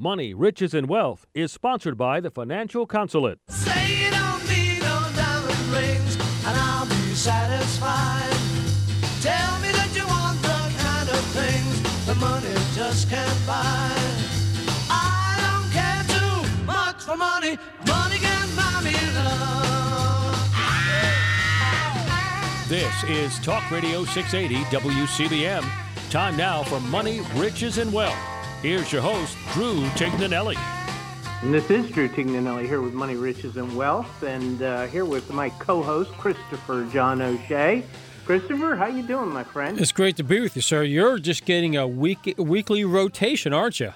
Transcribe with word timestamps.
Money, 0.00 0.32
Riches, 0.32 0.72
and 0.72 0.88
Wealth 0.88 1.26
is 1.34 1.52
sponsored 1.52 1.98
by 1.98 2.20
the 2.20 2.30
Financial 2.30 2.86
Consulate. 2.86 3.38
Say 3.50 4.04
you 4.04 4.10
don't 4.10 4.48
need 4.48 4.80
no 4.80 4.98
diamond 5.14 5.60
rings, 5.68 6.16
and 6.46 6.56
I'll 6.56 6.86
be 6.86 7.12
satisfied. 7.12 8.32
Tell 9.20 9.60
me 9.60 9.68
that 9.72 9.92
you 9.94 10.06
want 10.06 10.40
the 10.40 10.56
kind 10.80 11.06
of 11.06 11.20
things 11.36 12.06
the 12.06 12.14
money 12.14 12.48
just 12.74 13.10
can't 13.10 13.46
buy. 13.46 13.92
I 14.88 15.36
don't 15.44 15.70
care 15.70 16.02
too 16.16 16.48
much 16.64 17.02
for 17.02 17.18
money. 17.18 17.58
Money 17.86 18.16
can 18.16 18.48
buy 18.56 18.80
me 18.82 18.96
love. 19.20 20.40
This 22.70 23.04
is 23.04 23.38
Talk 23.44 23.70
Radio 23.70 24.06
680 24.06 24.64
WCBM. 24.74 25.62
Time 26.08 26.38
now 26.38 26.62
for 26.62 26.80
Money, 26.80 27.20
Riches, 27.36 27.76
and 27.76 27.92
Wealth. 27.92 28.16
Here's 28.62 28.92
your 28.92 29.00
host, 29.00 29.38
Drew 29.54 29.80
Tignanelli. 29.96 30.54
And 31.42 31.54
this 31.54 31.70
is 31.70 31.90
Drew 31.90 32.10
Tignanelli 32.10 32.66
here 32.66 32.82
with 32.82 32.92
Money, 32.92 33.16
Riches, 33.16 33.56
and 33.56 33.74
Wealth, 33.74 34.22
and 34.22 34.60
uh, 34.60 34.86
here 34.88 35.06
with 35.06 35.32
my 35.32 35.48
co-host 35.48 36.12
Christopher 36.12 36.86
John 36.92 37.22
O'Shea. 37.22 37.82
Christopher, 38.26 38.76
how 38.76 38.84
you 38.84 39.02
doing, 39.02 39.30
my 39.30 39.44
friend? 39.44 39.80
It's 39.80 39.92
great 39.92 40.16
to 40.18 40.22
be 40.22 40.40
with 40.40 40.56
you, 40.56 40.60
sir. 40.60 40.82
You're 40.82 41.18
just 41.18 41.46
getting 41.46 41.74
a 41.78 41.88
week 41.88 42.34
weekly 42.36 42.84
rotation, 42.84 43.54
aren't 43.54 43.80
you? 43.80 43.94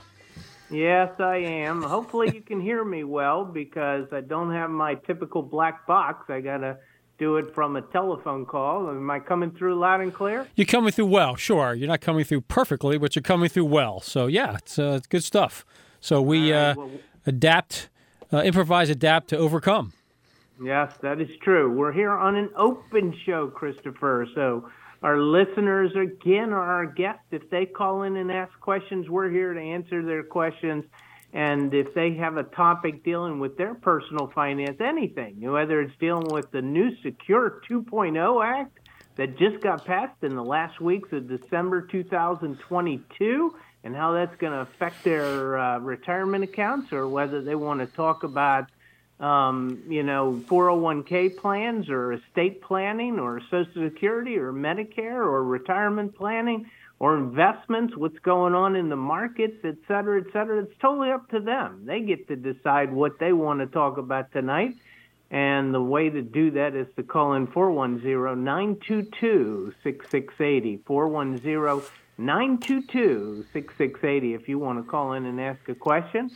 Yes, 0.71 1.11
I 1.19 1.37
am. 1.37 1.83
Hopefully, 1.83 2.35
you 2.35 2.41
can 2.41 2.59
hear 2.59 2.87
me 2.87 3.05
well 3.05 3.45
because 3.45 4.07
I 4.13 4.23
don't 4.23 4.51
have 4.51 4.71
my 4.71 4.95
typical 4.95 5.43
black 5.43 5.87
box. 5.87 6.31
I 6.31 6.41
gotta 6.41 6.79
do 7.19 7.37
it 7.37 7.55
from 7.55 7.77
a 7.77 7.83
telephone 7.83 8.45
call. 8.45 8.89
Am 8.91 9.11
I 9.11 9.21
coming 9.21 9.51
through 9.51 9.79
loud 9.79 10.01
and 10.01 10.13
clear? 10.13 10.47
You're 10.57 10.67
coming 10.67 10.93
through 10.93 11.07
well, 11.07 11.37
sure. 11.37 11.75
You're 11.75 11.89
not 11.89 12.01
coming 12.01 12.25
through 12.25 12.43
perfectly, 12.43 12.99
but 12.99 13.15
you're 13.15 13.23
coming 13.23 13.49
through 13.49 13.67
well. 13.67 14.01
So 14.01 14.27
yeah, 14.27 14.57
it's, 14.57 14.79
uh, 14.79 14.95
it's 14.99 15.07
good 15.07 15.25
stuff. 15.25 15.65
So 16.01 16.21
we 16.21 16.53
right, 16.53 16.71
uh, 16.71 16.75
well- 16.77 16.91
adapt, 17.27 17.89
uh, 18.33 18.39
improvise, 18.43 18.91
adapt 18.91 19.29
to 19.29 19.39
overcome. 19.39 19.93
Yes, 20.63 20.93
that 21.03 21.21
is 21.21 21.29
true. 21.43 21.73
We're 21.73 21.93
here 21.93 22.13
on 22.13 22.37
an 22.37 22.51
open 22.57 23.15
show, 23.27 23.49
Christopher. 23.49 24.27
So 24.35 24.69
our 25.03 25.19
listeners 25.19 25.93
again 25.97 26.53
are 26.53 26.63
our 26.63 26.87
guests. 26.87 27.25
If 27.31 27.51
they 27.51 27.67
call 27.67 28.05
in 28.05 28.17
and 28.17 28.31
ask 28.31 28.53
questions, 28.61 29.09
we're 29.09 29.31
here 29.31 29.53
to 29.53 29.61
answer 29.61 30.05
their 30.05 30.23
questions. 30.23 30.85
And 31.35 31.75
if 31.75 31.95
they 31.95 32.15
have 32.15 32.37
a 32.37 32.45
topic 32.45 33.03
dealing 33.03 33.41
with 33.41 33.59
their 33.59 33.75
personal 33.75 34.29
finance, 34.29 34.81
anything, 34.81 35.41
whether 35.41 35.81
it's 35.81 35.97
dealing 35.99 36.33
with 36.33 36.53
the 36.53 36.63
new 36.63 36.95
Secure 37.03 37.61
2.0 37.69 38.47
Act 38.47 38.79
that 39.17 39.37
just 39.37 39.61
got 39.61 39.85
passed 39.85 40.23
in 40.23 40.37
the 40.37 40.45
last 40.45 40.81
weeks 40.81 41.13
of 41.13 41.29
December 41.29 41.83
2022 41.83 43.55
and 43.83 43.97
how 43.97 44.13
that's 44.13 44.37
going 44.37 44.53
to 44.53 44.61
affect 44.61 45.03
their 45.03 45.59
uh, 45.59 45.79
retirement 45.81 46.45
accounts, 46.45 46.93
or 46.93 47.09
whether 47.09 47.43
they 47.43 47.57
want 47.57 47.81
to 47.81 47.87
talk 47.87 48.23
about 48.23 48.71
um, 49.21 49.83
you 49.89 50.03
know, 50.03 50.41
401k 50.47 51.37
plans 51.37 51.89
or 51.89 52.13
estate 52.13 52.63
planning 52.63 53.19
or 53.19 53.41
Social 53.51 53.89
Security 53.89 54.39
or 54.39 54.53
Medicare 54.53 55.17
or 55.17 55.43
retirement 55.45 56.15
planning 56.17 56.71
or 57.05 57.19
investments, 57.19 57.95
what's 57.99 58.19
going 58.21 58.55
on 58.55 58.77
in 58.77 58.89
the 58.89 58.97
markets, 58.97 59.59
et 59.63 59.77
cetera, 59.87 60.23
et 60.23 60.33
cetera. 60.33 60.63
It's 60.63 60.73
totally 60.81 61.11
up 61.11 61.29
to 61.33 61.41
them. 61.41 61.83
They 61.85 62.01
get 62.01 62.29
to 62.29 62.37
decide 62.37 62.91
what 62.91 63.19
they 63.19 63.35
want 63.35 63.61
to 63.61 63.67
talk 63.67 63.99
about 63.99 64.33
tonight. 64.33 64.75
And 65.31 65.75
the 65.75 65.83
way 65.83 66.09
to 66.09 66.23
do 66.23 66.53
that 66.53 66.75
is 66.75 66.87
to 66.97 67.03
call 67.03 67.35
in 67.35 67.47
410 67.49 68.43
922 68.43 69.75
6680. 69.83 70.79
410 70.87 71.91
922 72.17 73.45
6680 73.53 74.33
if 74.33 74.49
you 74.49 74.59
want 74.59 74.83
to 74.83 74.91
call 74.91 75.13
in 75.13 75.27
and 75.27 75.39
ask 75.39 75.69
a 75.69 75.75
question 75.75 76.31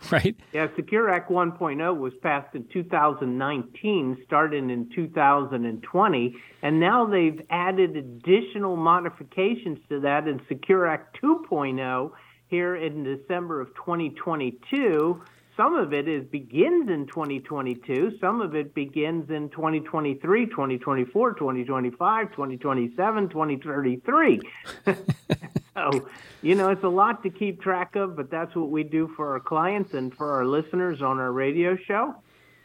right? 0.10 0.36
Yeah, 0.52 0.68
Secure 0.76 1.10
Act 1.10 1.30
1.0 1.30 1.98
was 1.98 2.12
passed 2.22 2.54
in 2.54 2.64
2019, 2.72 4.22
started 4.26 4.70
in 4.70 4.88
2020, 4.94 6.36
and 6.62 6.80
now 6.80 7.06
they've 7.06 7.40
added 7.50 7.96
additional 7.96 8.76
modifications 8.76 9.78
to 9.88 10.00
that 10.00 10.26
in 10.26 10.40
Secure 10.48 10.86
Act 10.86 11.18
2.0 11.22 12.10
here 12.48 12.76
in 12.76 13.04
December 13.04 13.60
of 13.60 13.68
2022. 13.76 15.22
Some 15.56 15.74
of 15.74 15.92
it 15.92 16.08
is 16.08 16.24
begins 16.26 16.88
in 16.88 17.06
2022, 17.06 18.16
some 18.20 18.40
of 18.40 18.54
it 18.54 18.74
begins 18.74 19.28
in 19.30 19.50
2023, 19.50 20.46
2024, 20.46 21.34
2025, 21.34 22.30
2027, 22.30 23.28
2033. 23.28 24.40
So, 25.74 26.08
you 26.42 26.54
know, 26.54 26.70
it's 26.70 26.84
a 26.84 26.88
lot 26.88 27.22
to 27.22 27.30
keep 27.30 27.62
track 27.62 27.96
of, 27.96 28.16
but 28.16 28.30
that's 28.30 28.54
what 28.54 28.70
we 28.70 28.82
do 28.82 29.10
for 29.16 29.32
our 29.32 29.40
clients 29.40 29.94
and 29.94 30.14
for 30.14 30.32
our 30.32 30.44
listeners 30.44 31.00
on 31.02 31.18
our 31.18 31.32
radio 31.32 31.76
show. 31.76 32.14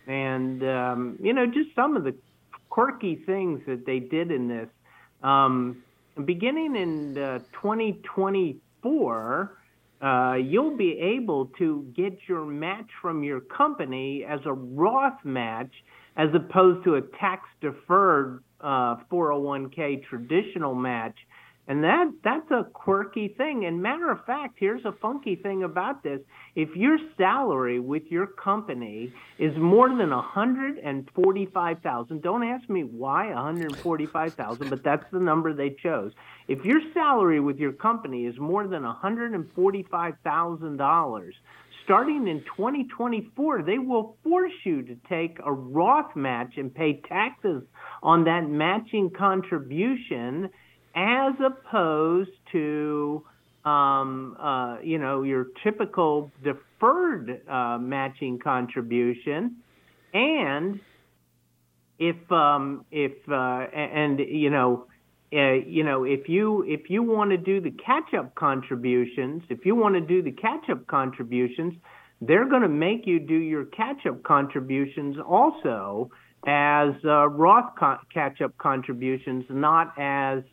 And, 0.07 0.63
um, 0.63 1.17
you 1.21 1.33
know, 1.33 1.45
just 1.45 1.75
some 1.75 1.95
of 1.95 2.03
the 2.03 2.16
quirky 2.69 3.16
things 3.16 3.61
that 3.67 3.85
they 3.85 3.99
did 3.99 4.31
in 4.31 4.47
this. 4.47 4.69
Um, 5.23 5.83
beginning 6.25 6.75
in 6.75 7.17
uh, 7.17 7.39
2024, 7.61 9.57
uh, 10.01 10.35
you'll 10.35 10.77
be 10.77 10.99
able 10.99 11.47
to 11.57 11.91
get 11.95 12.17
your 12.27 12.45
match 12.45 12.89
from 13.01 13.23
your 13.23 13.39
company 13.39 14.23
as 14.23 14.39
a 14.45 14.53
Roth 14.53 15.23
match 15.23 15.72
as 16.17 16.29
opposed 16.33 16.83
to 16.85 16.95
a 16.95 17.01
tax 17.01 17.47
deferred 17.61 18.43
uh, 18.61 18.97
401k 19.11 20.03
traditional 20.05 20.73
match. 20.75 21.16
And 21.68 21.84
that 21.84 22.12
that's 22.24 22.50
a 22.52 22.64
quirky 22.74 23.30
thing. 23.30 23.66
And 23.66 23.81
matter 23.81 24.12
of 24.12 24.24
fact, 24.26 24.58
here's 24.59 24.86
a 24.86 24.92
funky 24.92 25.36
thing 25.36 25.64
about 25.64 26.03
this. 26.03 26.20
If 26.56 26.76
your 26.76 27.00
salary 27.18 27.80
with 27.80 28.03
your 28.09 28.28
company 28.28 29.12
is 29.40 29.58
more 29.58 29.90
than 29.90 30.12
145,000, 30.12 32.22
don't 32.22 32.44
ask 32.44 32.70
me 32.70 32.84
why 32.84 33.34
145,000, 33.34 34.70
but 34.70 34.84
that's 34.84 35.06
the 35.12 35.20
number 35.20 35.53
they 35.53 35.72
chose. 35.81 36.12
If 36.48 36.64
your 36.64 36.81
salary 36.94 37.40
with 37.40 37.58
your 37.58 37.74
company 37.74 38.28
is 38.28 38.38
more 38.38 38.68
than 38.68 38.84
$145,000, 38.84 41.32
starting 41.84 42.28
in 42.28 42.42
2024, 42.42 43.64
they 43.64 43.80
will 43.80 44.18
force 44.24 44.53
you 44.64 44.84
to 44.84 44.96
take 45.09 45.40
a 45.44 45.52
Roth 45.52 46.16
match 46.16 46.58
and 46.58 46.72
pay 46.74 47.02
taxes 47.08 47.64
on 48.03 48.26
that 48.26 48.47
matching 48.47 49.09
contribution 49.09 50.52
as 50.95 51.33
opposed 51.44 52.31
to 52.51 53.23
um, 53.66 54.38
uh, 54.39 54.79
you 54.81 54.97
know 54.97 55.23
your 55.23 55.47
typical 55.63 56.31
deferred 56.44 57.41
uh, 57.50 57.78
matching 57.79 58.39
contribution, 58.39 59.57
and 60.13 60.79
if 62.00 62.31
um, 62.31 62.85
if 62.91 63.13
uh, 63.29 63.67
and 63.73 64.19
you 64.19 64.50
know. 64.50 64.88
Uh, 65.34 65.53
you 65.53 65.84
know, 65.84 66.05
if 66.05 66.29
you 66.29 66.63
if 66.66 66.90
you 66.90 67.02
want 67.03 67.31
to 67.31 67.35
do 67.35 67.59
the 67.59 67.72
catch-up 67.72 68.34
contributions, 68.35 69.41
if 69.49 69.66
you 69.66 69.75
want 69.75 69.96
to 69.96 69.99
do 69.99 70.22
the 70.22 70.31
catch-up 70.31 70.85
contributions, 70.87 71.73
they're 72.22 72.47
going 72.47 72.61
to 72.61 72.70
make 72.70 73.05
you 73.05 73.20
do 73.20 73.34
your 73.34 73.66
catch-up 73.66 74.23
contributions 74.23 75.17
also 75.28 76.09
as 76.47 76.93
uh, 77.03 77.28
Roth 77.28 77.73
co- 77.78 77.97
catch-up 78.14 78.58
contributions, 78.59 79.43
not 79.49 79.93
as 79.97 80.43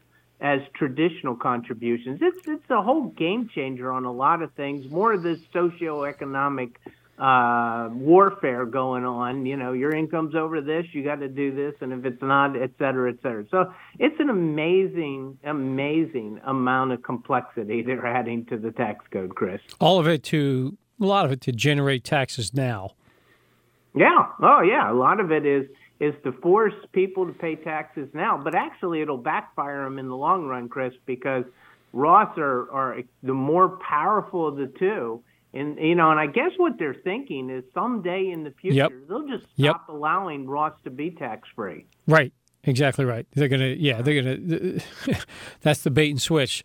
as 0.43 0.61
traditional 0.75 1.37
contributions. 1.37 2.19
It's 2.21 2.47
it's 2.47 2.69
a 2.69 2.83
whole 2.83 3.05
game 3.06 3.49
changer 3.55 3.93
on 3.93 4.05
a 4.05 4.12
lot 4.12 4.43
of 4.43 4.53
things. 4.55 4.91
More 4.91 5.12
of 5.12 5.23
this 5.23 5.39
socioeconomic 5.55 6.73
uh, 7.19 7.89
warfare 7.93 8.67
going 8.67 9.05
on. 9.05 9.47
You 9.47 9.56
know, 9.56 9.73
your 9.73 9.94
income's 9.94 10.35
over 10.35 10.61
this, 10.61 10.87
you 10.93 11.05
got 11.05 11.21
to 11.21 11.29
do 11.29 11.55
this, 11.55 11.75
and 11.81 11.93
if 11.93 12.05
it's 12.05 12.21
not, 12.21 12.61
et 12.61 12.73
cetera, 12.79 13.12
et 13.12 13.19
cetera. 13.23 13.47
So 13.50 13.73
it's 14.00 14.19
an 14.19 14.29
amazing, 14.29 15.39
amazing 15.44 16.41
amount 16.44 16.91
of 16.91 17.03
complexity 17.05 17.83
they're 17.87 18.05
adding 18.05 18.44
to 18.47 18.59
the 18.59 18.73
tax 18.73 19.05
code, 19.12 19.37
Chris. 19.37 19.61
All 19.79 20.00
of 20.00 20.09
it 20.09 20.25
to 20.25 20.77
a 21.00 21.06
lot 21.06 21.25
of 21.25 21.31
it 21.31 21.41
to 21.43 21.53
generate 21.53 22.03
taxes 22.03 22.53
now. 22.53 22.91
Yeah. 23.94 24.27
Oh, 24.41 24.61
yeah. 24.62 24.91
A 24.91 24.94
lot 24.94 25.21
of 25.21 25.31
it 25.31 25.47
is 25.47 25.69
is 26.02 26.14
to 26.25 26.32
force 26.32 26.75
people 26.93 27.26
to 27.26 27.32
pay 27.32 27.54
taxes 27.54 28.08
now, 28.12 28.37
but 28.43 28.54
actually 28.56 29.00
it'll 29.00 29.16
backfire 29.16 29.84
them 29.84 29.99
in 29.99 30.08
the 30.08 30.16
long 30.16 30.46
run, 30.49 30.69
Chris, 30.69 30.93
because 31.06 31.44
Roths 31.94 32.37
are, 32.38 32.70
are 32.72 32.99
the 33.22 33.32
more 33.32 33.78
powerful 33.88 34.49
of 34.49 34.56
the 34.56 34.66
two. 34.78 35.22
And 35.54 35.78
you 35.78 35.94
know, 35.94 36.10
and 36.10 36.19
I 36.19 36.26
guess 36.26 36.50
what 36.56 36.78
they're 36.78 36.96
thinking 37.04 37.50
is 37.50 37.62
someday 37.75 38.31
in 38.32 38.43
the 38.43 38.50
future 38.60 38.76
Yep. 38.76 38.93
they'll 39.08 39.28
just 39.28 39.46
Yep. 39.56 39.75
stop 39.76 39.88
allowing 39.88 40.46
Roths 40.46 40.82
to 40.84 40.90
be 40.90 41.10
tax 41.10 41.49
free. 41.54 41.87
Right. 42.08 42.32
Exactly 42.64 43.05
right. 43.05 43.26
They're 43.34 43.48
gonna, 43.48 43.75
yeah, 43.78 44.02
they're 44.02 44.22
gonna. 44.22 44.78
that's 45.62 45.82
the 45.82 45.90
bait 45.90 46.10
and 46.10 46.22
switch. 46.22 46.62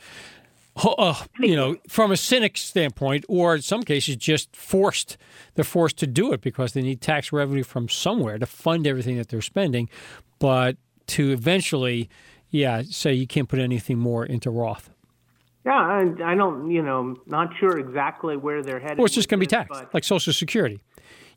Uh, 0.83 1.15
you 1.39 1.55
know, 1.55 1.75
from 1.87 2.11
a 2.11 2.17
cynic 2.17 2.57
standpoint, 2.57 3.25
or 3.27 3.55
in 3.55 3.61
some 3.61 3.81
cases, 3.83 4.15
just 4.15 4.55
forced. 4.55 5.17
They're 5.55 5.63
forced 5.63 5.97
to 5.97 6.07
do 6.07 6.33
it 6.33 6.41
because 6.41 6.73
they 6.73 6.81
need 6.81 7.01
tax 7.01 7.31
revenue 7.31 7.63
from 7.63 7.89
somewhere 7.89 8.37
to 8.37 8.45
fund 8.45 8.85
everything 8.85 9.17
that 9.17 9.29
they're 9.29 9.41
spending, 9.41 9.89
but 10.39 10.77
to 11.07 11.31
eventually, 11.31 12.09
yeah, 12.49 12.83
say 12.89 13.13
you 13.13 13.25
can't 13.25 13.49
put 13.49 13.59
anything 13.59 13.97
more 13.97 14.25
into 14.25 14.51
Roth. 14.51 14.91
Yeah, 15.65 15.73
I, 15.73 16.31
I 16.31 16.35
don't, 16.35 16.69
you 16.69 16.81
know, 16.81 17.17
not 17.25 17.49
sure 17.59 17.77
exactly 17.77 18.37
where 18.37 18.61
they're 18.61 18.79
headed. 18.79 18.99
Or 18.99 19.05
it's 19.05 19.15
just 19.15 19.29
going 19.29 19.39
to 19.39 19.45
be 19.45 19.47
taxed, 19.47 19.69
but- 19.69 19.93
like 19.93 20.03
Social 20.03 20.31
Security. 20.31 20.79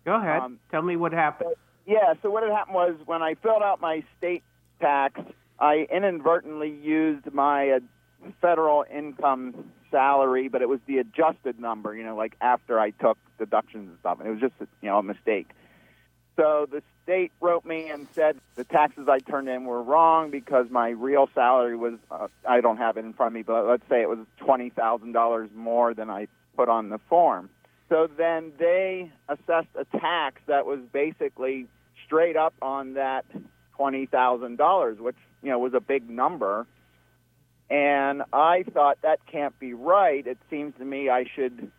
go 0.05 0.15
ahead 0.15 0.43
um, 0.43 0.59
tell 0.71 0.83
me 0.83 0.97
what 0.97 1.13
happened 1.13 1.55
Yeah, 1.87 2.15
so 2.23 2.31
what 2.31 2.43
had 2.43 2.53
happened 2.53 2.75
was 2.75 2.97
when 3.07 3.23
I 3.23 3.35
filled 3.35 3.63
out 3.63 3.81
my 3.81 4.03
state 4.19 4.43
tax, 4.81 5.21
I 5.59 5.87
inadvertently 5.91 6.71
used 6.71 7.33
my 7.33 7.71
uh, 7.71 7.81
federal 8.41 8.85
income 8.93 9.73
salary, 9.91 10.49
but 10.49 10.63
it 10.63 10.69
was 10.69 10.81
the 10.87 10.99
adjusted 10.99 11.59
number, 11.59 11.95
you 11.95 12.05
know, 12.05 12.17
like 12.17 12.37
after 12.41 12.79
I 12.79 12.91
took 12.91 13.19
deductions 13.39 13.89
and 13.89 13.99
stuff. 14.01 14.21
And 14.21 14.29
it 14.29 14.33
was 14.33 14.41
just, 14.41 14.55
you 14.81 14.89
know, 14.89 14.99
a 14.99 15.03
mistake. 15.03 15.49
So 16.37 16.67
the 16.71 16.83
state 17.03 17.33
wrote 17.41 17.65
me 17.65 17.89
and 17.89 18.07
said 18.15 18.37
the 18.57 18.65
taxes 18.65 19.09
I 19.09 19.19
turned 19.19 19.49
in 19.49 19.65
were 19.65 19.83
wrong 19.83 20.31
because 20.31 20.67
my 20.71 20.91
real 20.91 21.29
salary 21.35 21.77
was, 21.77 21.95
uh, 22.11 22.29
I 22.49 22.61
don't 22.61 22.77
have 22.77 22.97
it 22.97 23.05
in 23.05 23.13
front 23.13 23.29
of 23.29 23.35
me, 23.35 23.43
but 23.43 23.67
let's 23.67 23.83
say 23.89 24.03
it 24.03 24.09
was 24.09 24.19
$20,000 24.41 25.55
more 25.55 25.95
than 25.95 26.11
I 26.11 26.29
put 26.57 26.69
on 26.69 26.89
the 26.89 26.99
form. 27.09 27.51
So 27.89 28.07
then 28.07 28.53
they 28.59 29.11
assessed 29.29 29.69
a 29.75 29.85
tax 29.99 30.41
that 30.47 30.65
was 30.65 30.79
basically 30.93 31.67
straight 32.07 32.37
up 32.37 32.55
on 32.63 32.95
that 32.95 33.25
twenty 33.77 34.07
thousand 34.07 34.57
dollars, 34.57 34.99
which 34.99 35.17
you 35.43 35.51
know 35.51 35.59
was 35.59 35.75
a 35.75 35.81
big 35.81 36.09
number. 36.09 36.67
And 37.69 38.23
I 38.33 38.65
thought 38.73 38.99
that 39.03 39.21
can't 39.27 39.59
be 39.59 39.75
right. 39.75 40.27
It 40.27 40.39
seems 40.51 40.75
to 40.79 40.85
me 40.85 41.09
I 41.09 41.25
should 41.35 41.71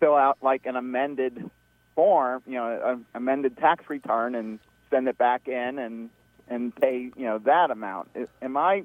fill 0.00 0.14
out 0.14 0.38
like 0.42 0.66
an 0.66 0.76
amended 0.76 1.50
form, 1.94 2.42
you 2.46 2.54
know, 2.54 2.80
an 2.84 3.06
amended 3.14 3.56
tax 3.56 3.84
return, 3.88 4.34
and 4.34 4.58
send 4.90 5.08
it 5.08 5.18
back 5.18 5.48
in 5.48 5.78
and 5.78 6.10
and 6.48 6.74
pay 6.74 7.10
you 7.16 7.24
know 7.24 7.38
that 7.38 7.70
amount. 7.70 8.08
Am 8.40 8.56
I 8.56 8.84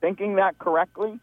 thinking 0.00 0.36
that 0.36 0.58
correctly? 0.58 1.20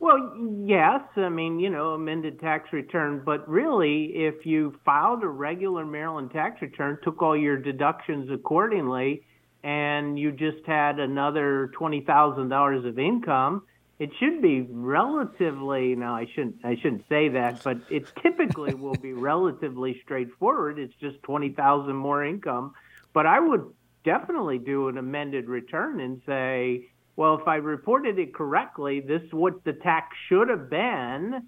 Well, 0.00 0.32
yes. 0.64 1.00
I 1.16 1.28
mean, 1.28 1.58
you 1.58 1.70
know, 1.70 1.90
amended 1.90 2.40
tax 2.40 2.72
return. 2.72 3.22
But 3.24 3.48
really, 3.48 4.04
if 4.14 4.46
you 4.46 4.78
filed 4.84 5.24
a 5.24 5.28
regular 5.28 5.84
Maryland 5.84 6.30
tax 6.30 6.62
return, 6.62 6.98
took 7.02 7.20
all 7.20 7.36
your 7.36 7.56
deductions 7.56 8.30
accordingly, 8.30 9.24
and 9.64 10.18
you 10.18 10.30
just 10.30 10.64
had 10.66 11.00
another 11.00 11.70
twenty 11.74 12.00
thousand 12.02 12.48
dollars 12.48 12.84
of 12.84 12.98
income, 12.98 13.62
it 13.98 14.10
should 14.18 14.40
be 14.40 14.62
relatively. 14.62 15.94
Now, 15.96 16.14
I 16.14 16.26
shouldn't. 16.34 16.56
I 16.64 16.76
shouldn't 16.76 17.04
say 17.08 17.28
that, 17.30 17.62
but 17.64 17.78
it 17.90 18.04
typically 18.22 18.74
will 18.74 18.94
be 18.94 19.12
relatively 19.12 20.00
straightforward. 20.04 20.78
It's 20.78 20.94
just 21.00 21.22
twenty 21.22 21.50
thousand 21.50 21.96
more 21.96 22.24
income. 22.24 22.74
But 23.12 23.26
I 23.26 23.40
would 23.40 23.64
definitely 24.04 24.58
do 24.58 24.88
an 24.88 24.98
amended 24.98 25.48
return 25.48 26.00
and 26.00 26.22
say, 26.24 26.88
well, 27.16 27.34
if 27.34 27.48
I 27.48 27.56
reported 27.56 28.18
it 28.18 28.32
correctly, 28.32 29.00
this 29.00 29.22
is 29.22 29.32
what 29.32 29.64
the 29.64 29.72
tax 29.72 30.16
should 30.28 30.48
have 30.48 30.70
been, 30.70 31.42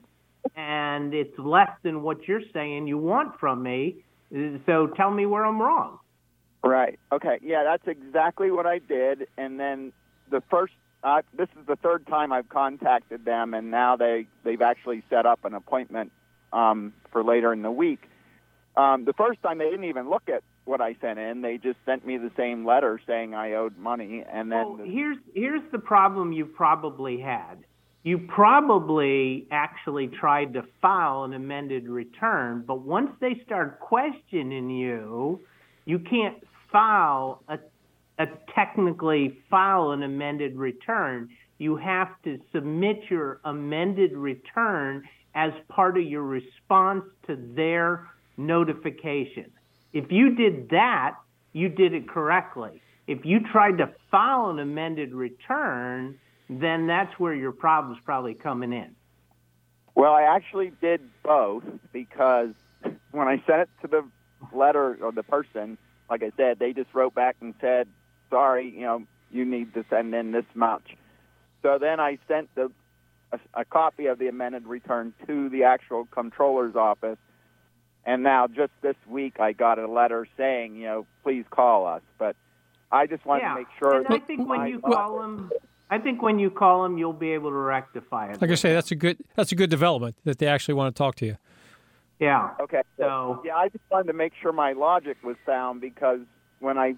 and 0.57 1.14
it's 1.14 1.38
less 1.38 1.71
than 1.83 2.02
what 2.02 2.26
you're 2.26 2.42
saying 2.52 2.88
you 2.88 2.99
want 2.99 3.38
from 3.38 3.62
me. 3.62 4.04
So 4.66 4.88
tell 4.97 5.11
me 5.11 5.26
where 5.26 5.45
I'm 5.47 5.61
wrong. 5.61 5.99
Right. 6.62 6.99
Okay. 7.12 7.38
Yeah, 7.42 7.64
that's 7.64 7.87
exactly 7.87 8.50
what 8.50 8.66
I 8.66 8.78
did. 8.78 9.28
And 9.38 9.59
then 9.59 9.92
the 10.30 10.42
first, 10.50 10.75
uh, 11.02 11.23
this 11.37 11.49
is 11.59 11.66
the 11.66 11.76
third 11.76 12.07
time 12.07 12.33
I've 12.33 12.49
contacted 12.49 13.25
them, 13.25 13.54
and 13.54 13.71
now 13.71 13.97
they 13.97 14.26
they've 14.45 14.61
actually 14.61 15.02
set 15.09 15.26
up 15.26 15.45
an 15.45 15.54
appointment 15.54 16.12
um, 16.52 16.92
for 17.11 17.25
later 17.25 17.52
in 17.52 17.62
the 17.62 17.71
week. 17.71 18.00
Um, 18.76 19.04
the 19.04 19.12
first 19.14 19.42
time 19.42 19.59
they 19.59 19.71
didn't 19.71 19.85
even 19.85 20.11
look 20.11 20.28
at 20.28 20.42
what 20.64 20.80
I 20.80 20.97
sent 21.00 21.19
in; 21.19 21.40
they 21.40 21.57
just 21.57 21.78
sent 21.87 22.07
me 22.07 22.19
the 22.19 22.30
same 22.37 22.66
letter 22.66 23.00
saying 23.07 23.35
I 23.35 23.54
owed 23.54 23.78
money, 23.78 24.25
and 24.30 24.52
then 24.52 24.59
Well, 24.59 24.80
here's 24.85 25.19
here's 25.35 25.62
the 25.73 25.78
problem 25.78 26.33
you 26.33 26.45
probably 26.45 27.19
had. 27.19 27.64
You 28.02 28.19
probably 28.19 29.47
actually 29.50 30.09
tried 30.09 30.54
to 30.54 30.64
file 30.80 31.25
an 31.25 31.35
amended 31.35 31.87
return, 31.87 32.64
but 32.66 32.80
once 32.80 33.11
they 33.21 33.40
start 33.45 33.80
questioning 33.80 34.71
you, 34.71 35.40
you 35.85 35.99
can't 35.99 36.42
file 36.73 37.42
a 37.49 37.59
technically 38.54 39.38
file 39.50 39.92
an 39.92 40.02
amended 40.02 40.56
return. 40.56 41.28
You 41.58 41.76
have 41.76 42.08
to 42.24 42.38
submit 42.52 43.02
your 43.08 43.40
amended 43.44 44.12
return 44.12 45.04
as 45.34 45.52
part 45.68 45.96
of 45.96 46.04
your 46.04 46.22
response 46.22 47.04
to 47.26 47.36
their 47.54 48.08
notification. 48.36 49.50
If 49.92 50.10
you 50.10 50.34
did 50.34 50.70
that, 50.70 51.16
you 51.52 51.68
did 51.68 51.94
it 51.94 52.08
correctly. 52.08 52.82
If 53.06 53.24
you 53.24 53.40
tried 53.40 53.78
to 53.78 53.90
file 54.10 54.50
an 54.50 54.58
amended 54.58 55.12
return, 55.12 56.18
then 56.48 56.86
that's 56.86 57.18
where 57.18 57.34
your 57.34 57.52
problem's 57.52 57.98
probably 58.04 58.34
coming 58.34 58.72
in. 58.72 58.94
Well, 59.94 60.12
I 60.12 60.22
actually 60.22 60.72
did 60.80 61.00
both 61.22 61.64
because 61.92 62.50
when 63.10 63.28
I 63.28 63.42
sent 63.46 63.62
it 63.62 63.68
to 63.82 63.88
the 63.88 64.04
letter 64.56 64.98
or 65.02 65.12
the 65.12 65.22
person, 65.22 65.76
like 66.08 66.22
I 66.22 66.30
said, 66.36 66.58
they 66.58 66.72
just 66.72 66.92
wrote 66.94 67.14
back 67.14 67.36
and 67.40 67.54
said, 67.60 67.88
"Sorry, 68.30 68.70
you 68.70 68.82
know, 68.82 69.02
you 69.30 69.44
need 69.44 69.75
to 69.75 69.84
send 69.90 70.14
in 70.14 70.32
this 70.32 70.46
much." 70.54 70.96
So 71.62 71.78
then 71.78 72.00
I 72.00 72.18
sent 72.26 72.54
the 72.54 72.70
a, 73.32 73.38
a 73.60 73.64
copy 73.64 74.06
of 74.06 74.18
the 74.18 74.28
amended 74.28 74.66
return 74.66 75.12
to 75.26 75.49
the 75.49 75.64
actual 75.64 76.06
controller's 76.10 76.75
office, 76.76 77.18
and 78.04 78.22
now 78.22 78.46
just 78.46 78.72
this 78.82 78.96
week 79.08 79.38
I 79.40 79.52
got 79.52 79.78
a 79.78 79.87
letter 79.87 80.26
saying, 80.37 80.76
you 80.76 80.84
know, 80.84 81.06
please 81.22 81.44
call 81.50 81.87
us. 81.87 82.02
But 82.18 82.37
I 82.90 83.06
just 83.06 83.25
wanted 83.25 83.42
yeah, 83.42 83.54
to 83.54 83.54
make 83.60 83.68
sure. 83.78 83.96
and 83.99 84.06
I 84.08 84.18
think 84.18 84.49
when 84.49 84.60
my- 84.60 84.66
you 84.66 84.80
call 84.80 85.20
them, 85.20 85.50
I 85.90 85.99
think 85.99 86.22
when 86.22 86.38
you 86.38 86.50
call 86.50 86.82
them, 86.84 86.99
you'll 86.99 87.12
be 87.12 87.32
able 87.32 87.50
to 87.50 87.56
rectify 87.56 88.30
it. 88.30 88.40
Like 88.40 88.50
I 88.50 88.54
say, 88.54 88.72
that's 88.72 88.90
a 88.90 88.96
good 88.96 89.18
that's 89.37 89.52
a 89.52 89.56
good 89.56 89.70
development 89.70 90.16
that 90.25 90.38
they 90.38 90.46
actually 90.46 90.75
want 90.75 90.94
to 90.94 90.99
talk 90.99 91.14
to 91.16 91.26
you. 91.26 91.37
yeah. 92.18 92.50
Okay. 92.60 92.82
So- 92.96 93.42
yeah, 93.44 93.56
I 93.56 93.68
just 93.68 93.84
wanted 93.90 94.08
to 94.08 94.12
make 94.12 94.32
sure 94.40 94.52
my 94.52 94.72
logic 94.72 95.18
was 95.22 95.37
sound 95.46 95.80
because 95.80 96.20
when 96.58 96.78
I 96.78 96.94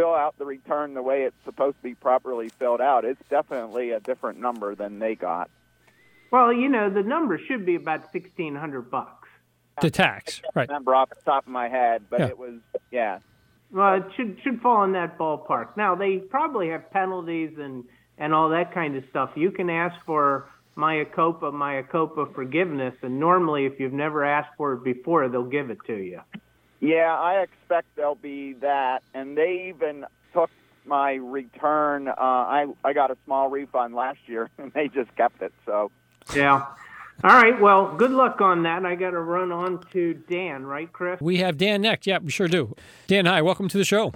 fill 0.00 0.14
out 0.14 0.38
the 0.38 0.46
return 0.46 0.94
the 0.94 1.02
way 1.02 1.24
it's 1.24 1.36
supposed 1.44 1.76
to 1.76 1.82
be 1.82 1.94
properly 1.94 2.48
filled 2.48 2.80
out, 2.80 3.04
it's 3.04 3.20
definitely 3.28 3.90
a 3.90 4.00
different 4.00 4.40
number 4.40 4.74
than 4.74 4.98
they 4.98 5.14
got. 5.14 5.50
Well, 6.30 6.52
you 6.52 6.68
know, 6.68 6.88
the 6.88 7.02
number 7.02 7.38
should 7.38 7.66
be 7.66 7.74
about 7.74 8.10
sixteen 8.12 8.54
hundred 8.54 8.90
bucks. 8.90 9.28
The 9.82 9.90
tax, 9.90 10.42
right? 10.54 10.68
Remember 10.68 10.94
off 10.94 11.10
the 11.10 11.16
top 11.24 11.46
of 11.46 11.52
my 11.52 11.68
head, 11.68 12.04
but 12.08 12.20
Yeah. 12.20 12.26
it 12.28 12.38
was 12.38 12.54
yeah. 12.90 13.18
Well, 13.72 13.94
it 13.94 14.04
should 14.16 14.38
should 14.42 14.60
fall 14.60 14.84
in 14.84 14.92
that 14.92 15.18
ballpark. 15.18 15.76
Now 15.76 15.94
they 15.94 16.18
probably 16.18 16.70
have 16.70 16.90
penalties 16.90 17.58
and 17.58 17.84
and 18.16 18.32
all 18.32 18.50
that 18.50 18.72
kind 18.72 18.96
of 18.96 19.04
stuff. 19.10 19.30
You 19.34 19.50
can 19.50 19.68
ask 19.68 19.94
for 20.06 20.48
mea 20.76 21.04
culpa, 21.04 21.50
Mayacopa 21.50 22.32
forgiveness, 22.34 22.94
and 23.02 23.18
normally, 23.18 23.66
if 23.66 23.80
you've 23.80 23.92
never 23.92 24.24
asked 24.24 24.54
for 24.56 24.74
it 24.74 24.84
before, 24.84 25.28
they'll 25.28 25.44
give 25.44 25.70
it 25.70 25.78
to 25.88 25.96
you. 25.96 26.20
Yeah, 26.80 27.14
I 27.18 27.42
expect 27.42 27.88
there'll 27.96 28.14
be 28.14 28.54
that, 28.54 29.02
and 29.14 29.36
they 29.36 29.72
even 29.74 30.06
took 30.32 30.50
my 30.86 31.12
return. 31.12 32.08
Uh, 32.08 32.14
I 32.18 32.66
I 32.84 32.92
got 32.92 33.10
a 33.10 33.16
small 33.24 33.48
refund 33.48 33.94
last 33.94 34.18
year, 34.26 34.48
and 34.58 34.72
they 34.72 34.88
just 34.88 35.14
kept 35.16 35.42
it. 35.42 35.52
So 35.66 35.90
Yeah. 36.34 36.66
All 37.22 37.36
right. 37.36 37.60
Well, 37.60 37.94
good 37.96 38.12
luck 38.12 38.40
on 38.40 38.62
that. 38.62 38.86
I 38.86 38.94
got 38.94 39.10
to 39.10 39.20
run 39.20 39.52
on 39.52 39.84
to 39.92 40.14
Dan, 40.14 40.64
right, 40.64 40.90
Chris? 40.90 41.20
We 41.20 41.36
have 41.38 41.58
Dan 41.58 41.82
next. 41.82 42.06
Yeah, 42.06 42.16
we 42.18 42.30
sure 42.30 42.48
do. 42.48 42.74
Dan, 43.08 43.26
hi. 43.26 43.42
Welcome 43.42 43.68
to 43.68 43.76
the 43.76 43.84
show. 43.84 44.14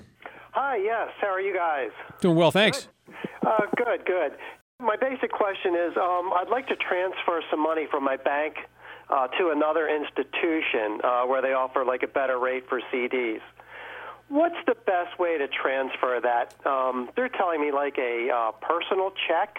Hi, 0.53 0.77
yes. 0.77 1.09
How 1.21 1.27
are 1.29 1.41
you 1.41 1.53
guys? 1.55 1.91
Doing 2.23 2.37
well, 2.37 2.51
thanks. 2.51 2.89
Uh, 3.47 3.67
good, 3.77 4.07
good. 4.07 4.33
My 4.81 4.97
basic 4.97 5.33
question 5.33 5.75
is 5.75 5.97
um, 5.99 6.33
I'd 6.33 6.49
like 6.51 6.67
to 6.69 6.77
transfer 6.77 7.43
some 7.51 7.63
money 7.63 7.87
from 7.91 8.05
my 8.05 8.17
bank 8.17 8.57
uh, 9.11 9.29
to 9.29 9.51
another 9.51 9.89
institution 9.89 11.01
uh, 11.03 11.23
where 11.25 11.43
they 11.43 11.53
offer 11.53 11.85
like 11.85 12.03
a 12.03 12.09
better 12.09 12.39
rate 12.39 12.65
for 12.69 12.81
CDs. 12.93 13.41
What's 14.29 14.57
the 14.67 14.75
best 14.87 15.19
way 15.19 15.37
to 15.39 15.47
transfer 15.49 16.19
that? 16.23 16.55
Um, 16.67 17.11
they're 17.15 17.29
telling 17.29 17.61
me 17.61 17.73
like 17.73 17.99
a 17.99 18.31
uh, 18.31 18.53
personal 18.53 19.13
check, 19.29 19.59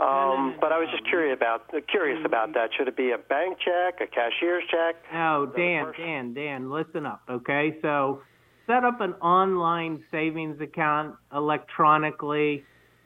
um, 0.00 0.56
but 0.60 0.72
I 0.72 0.78
was 0.78 0.88
just 0.90 1.06
curious 1.06 1.36
about 1.36 1.72
curious 1.88 2.18
about 2.24 2.54
that. 2.54 2.70
Should 2.76 2.88
it 2.88 2.96
be 2.96 3.12
a 3.12 3.18
bank 3.18 3.58
check, 3.64 4.00
a 4.00 4.06
cashier's 4.08 4.64
check? 4.68 4.96
No, 5.12 5.46
Dan, 5.56 5.92
Dan, 5.96 6.34
Dan, 6.34 6.70
listen 6.70 7.06
up, 7.06 7.22
okay? 7.30 7.78
So 7.80 8.22
set 8.66 8.82
up 8.82 9.00
an 9.00 9.12
online 9.14 10.02
savings 10.10 10.60
account 10.60 11.14
electronically. 11.32 12.64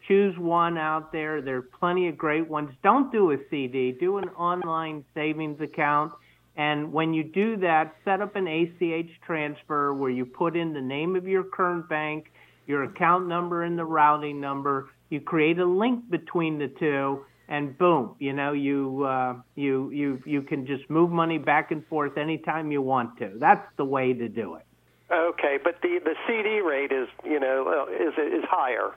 Choose 0.08 0.36
one 0.38 0.78
out 0.78 1.12
there. 1.12 1.42
There 1.42 1.58
are 1.58 1.68
plenty 1.78 2.08
of 2.08 2.16
great 2.16 2.48
ones. 2.48 2.70
Don't 2.82 3.12
do 3.12 3.32
a 3.32 3.36
CD, 3.50 3.92
do 3.92 4.16
an 4.16 4.30
online 4.30 5.04
savings 5.14 5.60
account. 5.60 6.12
And 6.56 6.92
when 6.92 7.12
you 7.12 7.22
do 7.22 7.58
that, 7.58 7.94
set 8.06 8.22
up 8.22 8.34
an 8.34 8.48
ACH 8.48 9.10
transfer 9.24 9.92
where 9.92 10.10
you 10.10 10.24
put 10.24 10.56
in 10.56 10.72
the 10.72 10.80
name 10.80 11.14
of 11.14 11.28
your 11.28 11.44
current 11.44 11.88
bank, 11.90 12.32
your 12.66 12.84
account 12.84 13.28
number, 13.28 13.64
and 13.64 13.78
the 13.78 13.84
routing 13.84 14.40
number. 14.40 14.88
You 15.10 15.20
create 15.20 15.58
a 15.58 15.66
link 15.66 16.10
between 16.10 16.58
the 16.58 16.68
two, 16.68 17.24
and 17.48 17.76
boom, 17.78 18.14
you 18.18 18.32
know, 18.32 18.52
you 18.52 19.04
uh, 19.04 19.36
you 19.54 19.90
you 19.90 20.22
you 20.26 20.42
can 20.42 20.66
just 20.66 20.88
move 20.90 21.10
money 21.10 21.38
back 21.38 21.70
and 21.70 21.86
forth 21.86 22.18
anytime 22.18 22.70
you 22.70 22.82
want 22.82 23.18
to. 23.18 23.32
That's 23.36 23.66
the 23.76 23.84
way 23.84 24.12
to 24.12 24.28
do 24.28 24.56
it. 24.56 24.66
Okay, 25.10 25.58
but 25.62 25.80
the 25.80 26.00
the 26.04 26.14
CD 26.26 26.60
rate 26.60 26.92
is 26.92 27.08
you 27.24 27.40
know 27.40 27.86
is 27.88 28.14
is 28.18 28.44
higher. 28.50 28.92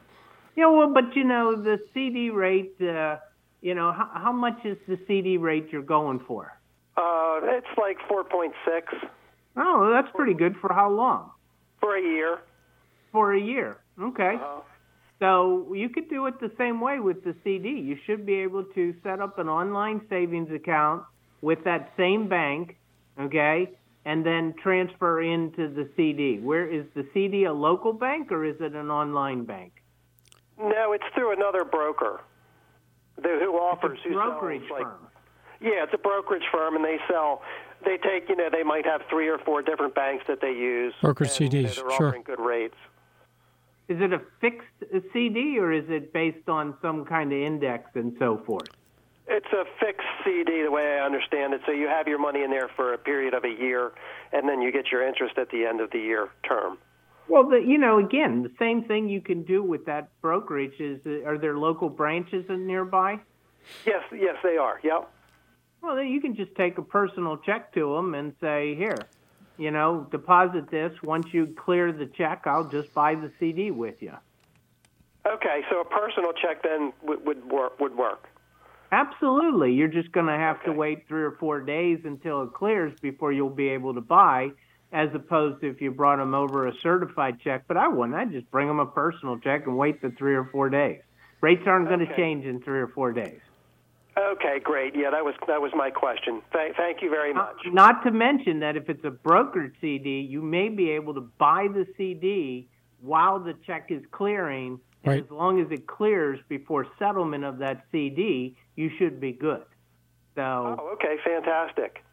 Yeah, 0.55 0.67
well, 0.69 0.93
but 0.93 1.15
you 1.15 1.23
know, 1.23 1.55
the 1.61 1.77
CD 1.93 2.29
rate, 2.29 2.75
uh, 2.81 3.17
you 3.61 3.73
know, 3.75 3.91
how, 3.91 4.09
how 4.13 4.31
much 4.31 4.57
is 4.65 4.77
the 4.87 4.97
CD 5.07 5.37
rate 5.37 5.67
you're 5.71 5.81
going 5.81 6.19
for? 6.27 6.51
Uh, 6.97 7.39
it's 7.43 7.67
like 7.77 7.97
4.6 8.09 8.51
Oh, 9.57 9.91
that's 9.93 10.13
pretty 10.15 10.33
good 10.33 10.55
for 10.61 10.73
how 10.73 10.89
long? 10.89 11.31
for 11.79 11.97
a 11.97 12.01
year. 12.01 12.37
For 13.11 13.33
a 13.33 13.39
year. 13.41 13.77
Okay. 13.99 14.35
Uh, 14.39 14.59
So 15.19 15.73
you 15.73 15.89
could 15.89 16.09
do 16.09 16.25
it 16.27 16.39
the 16.39 16.51
same 16.57 16.79
way 16.79 16.99
with 16.99 17.23
the 17.23 17.35
CD. 17.43 17.69
You 17.69 17.97
should 18.05 18.25
be 18.25 18.35
able 18.35 18.63
to 18.75 18.93
set 19.03 19.19
up 19.19 19.39
an 19.39 19.49
online 19.49 20.01
savings 20.09 20.51
account 20.51 21.03
with 21.41 21.63
that 21.65 21.91
same 21.97 22.27
bank, 22.29 22.77
okay, 23.19 23.69
and 24.05 24.23
then 24.25 24.53
transfer 24.61 25.21
into 25.21 25.67
the 25.73 25.89
CD. 25.95 26.39
Where 26.39 26.67
is 26.67 26.85
the 26.95 27.05
CD 27.13 27.45
a 27.45 27.53
local 27.53 27.93
bank 27.93 28.31
or 28.31 28.45
is 28.45 28.55
it 28.59 28.73
an 28.73 28.89
online 28.91 29.43
bank? 29.45 29.73
No, 30.57 30.93
it's 30.93 31.03
through 31.13 31.33
another 31.33 31.63
broker 31.63 32.21
the, 33.17 33.39
who 33.41 33.53
offers 33.53 33.97
It's 33.97 34.05
a 34.05 34.09
who 34.09 34.15
brokerage 34.15 34.61
sells, 34.61 34.71
like, 34.71 34.83
firm. 34.83 35.07
Yeah, 35.61 35.83
it's 35.83 35.93
a 35.93 35.97
brokerage 35.97 36.43
firm, 36.51 36.75
and 36.75 36.83
they 36.83 36.97
sell. 37.09 37.43
They 37.85 37.97
take 37.97 38.29
you 38.29 38.35
know 38.35 38.49
they 38.51 38.63
might 38.63 38.85
have 38.85 39.01
three 39.09 39.27
or 39.27 39.37
four 39.39 39.61
different 39.61 39.95
banks 39.95 40.25
that 40.27 40.41
they 40.41 40.51
use. 40.51 40.93
Brokerage 41.01 41.39
and, 41.39 41.53
you 41.53 41.63
know, 41.63 41.69
CDs, 41.69 41.75
they're 41.75 41.91
sure. 41.91 42.07
offering 42.07 42.23
good 42.23 42.39
rates. 42.39 42.75
Is 43.87 43.99
it 43.99 44.13
a 44.13 44.21
fixed 44.39 44.67
CD 45.11 45.59
or 45.59 45.71
is 45.71 45.83
it 45.89 46.13
based 46.13 46.47
on 46.47 46.75
some 46.81 47.03
kind 47.03 47.33
of 47.33 47.39
index 47.39 47.89
and 47.95 48.15
so 48.19 48.41
forth? 48.45 48.69
It's 49.27 49.51
a 49.53 49.65
fixed 49.79 50.07
CD, 50.23 50.63
the 50.63 50.71
way 50.71 50.97
I 50.97 51.05
understand 51.05 51.53
it. 51.53 51.61
So 51.65 51.71
you 51.71 51.87
have 51.87 52.07
your 52.07 52.19
money 52.19 52.43
in 52.43 52.51
there 52.51 52.69
for 52.75 52.93
a 52.93 52.97
period 52.97 53.33
of 53.33 53.43
a 53.43 53.49
year, 53.49 53.91
and 54.31 54.47
then 54.47 54.61
you 54.61 54.71
get 54.71 54.91
your 54.91 55.05
interest 55.05 55.37
at 55.37 55.49
the 55.51 55.65
end 55.65 55.81
of 55.81 55.91
the 55.91 55.99
year 55.99 56.29
term. 56.47 56.77
Well, 57.31 57.47
the, 57.47 57.63
you 57.65 57.77
know, 57.77 57.97
again, 57.97 58.43
the 58.43 58.51
same 58.59 58.83
thing 58.83 59.07
you 59.07 59.21
can 59.21 59.43
do 59.43 59.63
with 59.63 59.85
that 59.85 60.09
brokerage 60.21 60.81
is 60.81 60.99
uh, 61.05 61.25
are 61.25 61.37
there 61.37 61.57
local 61.57 61.87
branches 61.87 62.43
in 62.49 62.67
nearby? 62.67 63.21
Yes, 63.85 64.03
yes, 64.11 64.35
they 64.43 64.57
are. 64.57 64.81
Yep. 64.83 65.09
Well, 65.81 65.95
then 65.95 66.07
you 66.07 66.19
can 66.19 66.35
just 66.35 66.53
take 66.55 66.77
a 66.77 66.81
personal 66.81 67.37
check 67.37 67.73
to 67.75 67.95
them 67.95 68.15
and 68.15 68.33
say, 68.41 68.75
here, 68.75 69.07
you 69.57 69.71
know, 69.71 70.09
deposit 70.11 70.69
this. 70.69 70.91
Once 71.03 71.27
you 71.31 71.55
clear 71.57 71.93
the 71.93 72.07
check, 72.17 72.41
I'll 72.47 72.67
just 72.67 72.93
buy 72.93 73.15
the 73.15 73.31
CD 73.39 73.71
with 73.71 74.01
you. 74.01 74.11
Okay, 75.25 75.61
so 75.69 75.79
a 75.79 75.85
personal 75.85 76.33
check 76.33 76.63
then 76.63 76.91
would 77.01 77.25
would 77.25 77.49
work. 77.49 77.79
Would 77.79 77.95
work. 77.95 78.27
Absolutely. 78.91 79.71
You're 79.71 79.87
just 79.87 80.11
going 80.11 80.25
to 80.25 80.33
have 80.33 80.61
to 80.65 80.73
wait 80.73 81.07
three 81.07 81.23
or 81.23 81.37
four 81.39 81.61
days 81.61 81.99
until 82.03 82.41
it 82.41 82.51
clears 82.53 82.91
before 83.01 83.31
you'll 83.31 83.49
be 83.49 83.69
able 83.69 83.93
to 83.93 84.01
buy, 84.01 84.49
as 84.91 85.09
opposed 85.13 85.61
to 85.61 85.69
if 85.69 85.81
you 85.81 85.91
brought 85.91 86.17
them 86.17 86.33
over 86.33 86.67
a 86.67 86.73
certified 86.81 87.39
check. 87.43 87.63
But 87.67 87.77
I 87.77 87.87
wouldn't. 87.87 88.15
I'd 88.15 88.31
just 88.31 88.49
bring 88.51 88.67
them 88.67 88.79
a 88.79 88.85
personal 88.85 89.37
check 89.39 89.65
and 89.65 89.77
wait 89.77 90.01
the 90.01 90.11
three 90.11 90.35
or 90.35 90.45
four 90.45 90.69
days. 90.69 91.01
Rates 91.39 91.63
aren't 91.65 91.87
going 91.87 91.99
to 92.01 92.05
Okay. 92.05 92.15
change 92.17 92.45
in 92.45 92.61
three 92.61 92.79
or 92.79 92.87
four 92.87 93.11
days. 93.11 93.39
Okay, 94.17 94.59
great. 94.59 94.93
Yeah, 94.93 95.09
that 95.09 95.23
was 95.23 95.35
that 95.47 95.61
was 95.61 95.71
my 95.73 95.89
question. 95.89 96.41
Thank, 96.51 96.75
thank 96.75 97.01
you 97.01 97.09
very 97.09 97.33
much. 97.33 97.55
Not 97.67 98.03
to 98.03 98.11
mention 98.11 98.59
that 98.59 98.75
if 98.75 98.89
it's 98.89 99.03
a 99.05 99.09
brokered 99.09 99.71
CD, 99.79 100.19
you 100.19 100.41
may 100.41 100.67
be 100.67 100.91
able 100.91 101.13
to 101.13 101.21
buy 101.39 101.67
the 101.73 101.87
CD 101.95 102.67
while 102.99 103.39
the 103.39 103.53
check 103.65 103.89
is 103.89 104.03
clearing. 104.11 104.79
And 105.03 105.13
Right. 105.13 105.23
as 105.23 105.31
long 105.31 105.59
as 105.61 105.71
it 105.71 105.87
clears 105.87 106.39
before 106.49 106.85
settlement 106.99 107.43
of 107.45 107.57
that 107.59 107.85
CD, 107.91 108.55
you 108.75 108.89
should 108.99 109.19
be 109.21 109.31
good. 109.31 109.63
So, 110.35 110.75
Oh, 110.77 110.89
okay, 110.93 111.17
fantastic. 111.23 112.03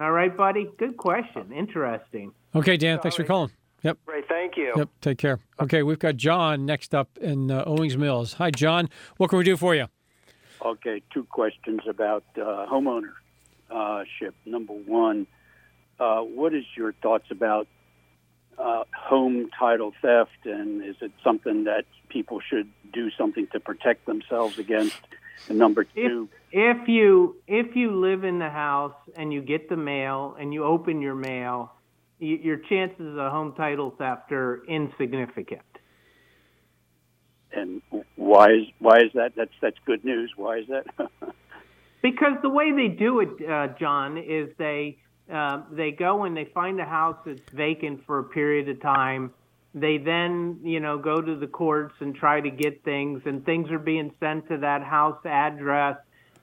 All 0.00 0.12
right, 0.12 0.36
buddy. 0.36 0.70
Good 0.78 0.96
question. 0.96 1.52
Interesting. 1.52 2.32
Okay, 2.54 2.76
Dan, 2.76 3.00
thanks 3.00 3.16
for 3.16 3.24
calling. 3.24 3.50
Yep. 3.82 3.98
Great, 4.06 4.26
thank 4.28 4.56
you. 4.56 4.72
Yep. 4.76 4.88
Take 5.02 5.18
care. 5.18 5.40
Okay, 5.60 5.82
we've 5.82 5.98
got 5.98 6.16
John 6.16 6.64
next 6.64 6.94
up 6.94 7.18
in 7.20 7.50
uh, 7.50 7.64
Owings 7.66 7.98
Mills. 7.98 8.32
Hi, 8.34 8.50
John. 8.50 8.88
What 9.18 9.28
can 9.28 9.38
we 9.38 9.44
do 9.44 9.56
for 9.56 9.74
you? 9.74 9.86
Okay, 10.62 11.02
two 11.12 11.24
questions 11.24 11.80
about 11.86 12.24
uh, 12.36 12.66
homeownership. 12.66 14.32
Number 14.46 14.72
one, 14.72 15.26
uh, 16.00 16.20
what 16.20 16.54
is 16.54 16.64
your 16.76 16.94
thoughts 16.94 17.26
about 17.30 17.68
uh, 18.58 18.84
home 18.96 19.50
title 19.58 19.92
theft, 20.00 20.46
and 20.46 20.82
is 20.82 20.96
it 21.02 21.12
something 21.22 21.64
that 21.64 21.84
people 22.08 22.40
should 22.40 22.70
do 22.92 23.10
something 23.10 23.46
to 23.52 23.60
protect 23.60 24.06
themselves 24.06 24.58
against? 24.58 24.96
And 25.48 25.58
number 25.58 25.84
two, 25.84 26.28
If 26.52 26.88
you 26.88 27.36
if 27.46 27.76
you 27.76 28.00
live 28.00 28.24
in 28.24 28.38
the 28.38 28.50
house 28.50 28.94
and 29.16 29.32
you 29.32 29.42
get 29.42 29.68
the 29.68 29.76
mail 29.76 30.36
and 30.38 30.54
you 30.54 30.64
open 30.64 31.00
your 31.02 31.14
mail, 31.14 31.72
your 32.18 32.56
chances 32.56 33.18
of 33.18 33.30
home 33.32 33.52
title 33.56 33.90
theft 33.98 34.32
are 34.32 34.64
insignificant. 34.66 35.62
and 37.52 37.82
why 38.16 38.46
is 38.52 38.66
why 38.78 38.98
is 38.98 39.12
that? 39.14 39.32
That's 39.36 39.52
that's 39.60 39.76
good 39.84 40.04
news. 40.04 40.32
Why 40.36 40.58
is 40.58 40.66
that? 40.68 40.86
Because 42.02 42.34
the 42.42 42.50
way 42.50 42.70
they 42.70 42.88
do 42.88 43.20
it, 43.20 43.48
uh, 43.48 43.68
John, 43.80 44.18
is 44.18 44.50
they 44.58 44.98
uh, 45.32 45.62
they 45.72 45.90
go 45.90 46.24
and 46.24 46.36
they 46.36 46.44
find 46.44 46.78
a 46.78 46.84
house 46.84 47.16
that's 47.24 47.40
vacant 47.50 48.04
for 48.04 48.18
a 48.18 48.24
period 48.24 48.68
of 48.68 48.78
time. 48.82 49.32
They 49.74 49.98
then, 49.98 50.60
you 50.62 50.78
know, 50.78 50.98
go 50.98 51.20
to 51.20 51.34
the 51.34 51.48
courts 51.48 51.94
and 51.98 52.14
try 52.14 52.40
to 52.40 52.50
get 52.50 52.84
things, 52.84 53.22
and 53.26 53.44
things 53.44 53.70
are 53.72 53.78
being 53.78 54.12
sent 54.20 54.48
to 54.48 54.58
that 54.58 54.82
house 54.84 55.18
address, 55.24 55.96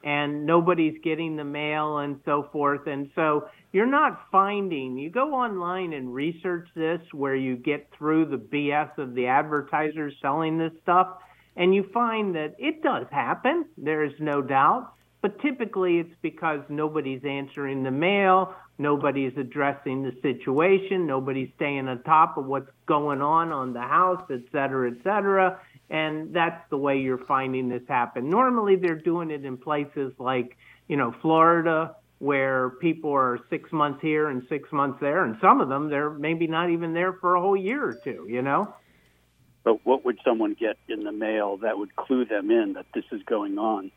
and 0.03 0.45
nobody's 0.45 0.99
getting 1.01 1.37
the 1.37 1.45
mail 1.45 1.99
and 1.99 2.19
so 2.25 2.49
forth. 2.51 2.87
And 2.87 3.09
so 3.15 3.47
you're 3.71 3.85
not 3.85 4.27
finding. 4.31 4.97
You 4.97 5.09
go 5.09 5.33
online 5.33 5.93
and 5.93 6.13
research 6.13 6.67
this, 6.75 6.99
where 7.13 7.35
you 7.35 7.55
get 7.55 7.87
through 7.97 8.25
the 8.25 8.37
BS 8.37 8.97
of 8.97 9.13
the 9.15 9.27
advertisers 9.27 10.13
selling 10.21 10.57
this 10.57 10.73
stuff, 10.83 11.07
and 11.55 11.73
you 11.73 11.89
find 11.93 12.35
that 12.35 12.55
it 12.59 12.83
does 12.83 13.05
happen. 13.11 13.65
There 13.77 14.03
is 14.03 14.13
no 14.19 14.41
doubt. 14.41 14.93
But 15.21 15.39
typically 15.39 15.99
it's 15.99 16.15
because 16.21 16.61
nobody's 16.69 17.23
answering 17.23 17.83
the 17.83 17.91
mail, 17.91 18.55
nobody's 18.77 19.33
addressing 19.37 20.01
the 20.03 20.13
situation, 20.21 21.05
nobody's 21.05 21.49
staying 21.55 21.87
on 21.87 22.01
top 22.03 22.37
of 22.37 22.45
what's 22.45 22.71
going 22.87 23.21
on 23.21 23.51
on 23.51 23.73
the 23.73 23.81
house, 23.81 24.23
et 24.31 24.41
cetera, 24.51 24.91
et 24.91 24.97
cetera. 25.03 25.59
And 25.89 26.33
that's 26.33 26.63
the 26.69 26.77
way 26.77 26.99
you're 26.99 27.25
finding 27.25 27.69
this 27.69 27.83
happen. 27.87 28.29
Normally 28.29 28.77
they're 28.77 28.95
doing 28.95 29.29
it 29.29 29.45
in 29.45 29.57
places 29.57 30.13
like, 30.17 30.57
you 30.87 30.97
know, 30.97 31.13
Florida, 31.21 31.95
where 32.19 32.71
people 32.81 33.11
are 33.11 33.39
six 33.49 33.71
months 33.71 33.99
here 34.01 34.29
and 34.29 34.43
six 34.47 34.71
months 34.71 34.99
there, 35.01 35.23
and 35.23 35.37
some 35.41 35.59
of 35.59 35.69
them 35.69 35.89
they're 35.89 36.09
maybe 36.09 36.47
not 36.47 36.69
even 36.69 36.93
there 36.93 37.13
for 37.13 37.35
a 37.35 37.41
whole 37.41 37.57
year 37.57 37.83
or 37.83 37.93
two, 37.93 38.25
you 38.29 38.41
know? 38.41 38.73
but 39.63 39.85
what 39.85 40.05
would 40.05 40.19
someone 40.23 40.55
get 40.59 40.77
in 40.87 41.03
the 41.03 41.11
mail 41.11 41.57
that 41.57 41.77
would 41.77 41.95
clue 41.95 42.25
them 42.25 42.49
in 42.51 42.73
that 42.73 42.85
this 42.93 43.05
is 43.11 43.21
going 43.23 43.57
on? 43.57 43.91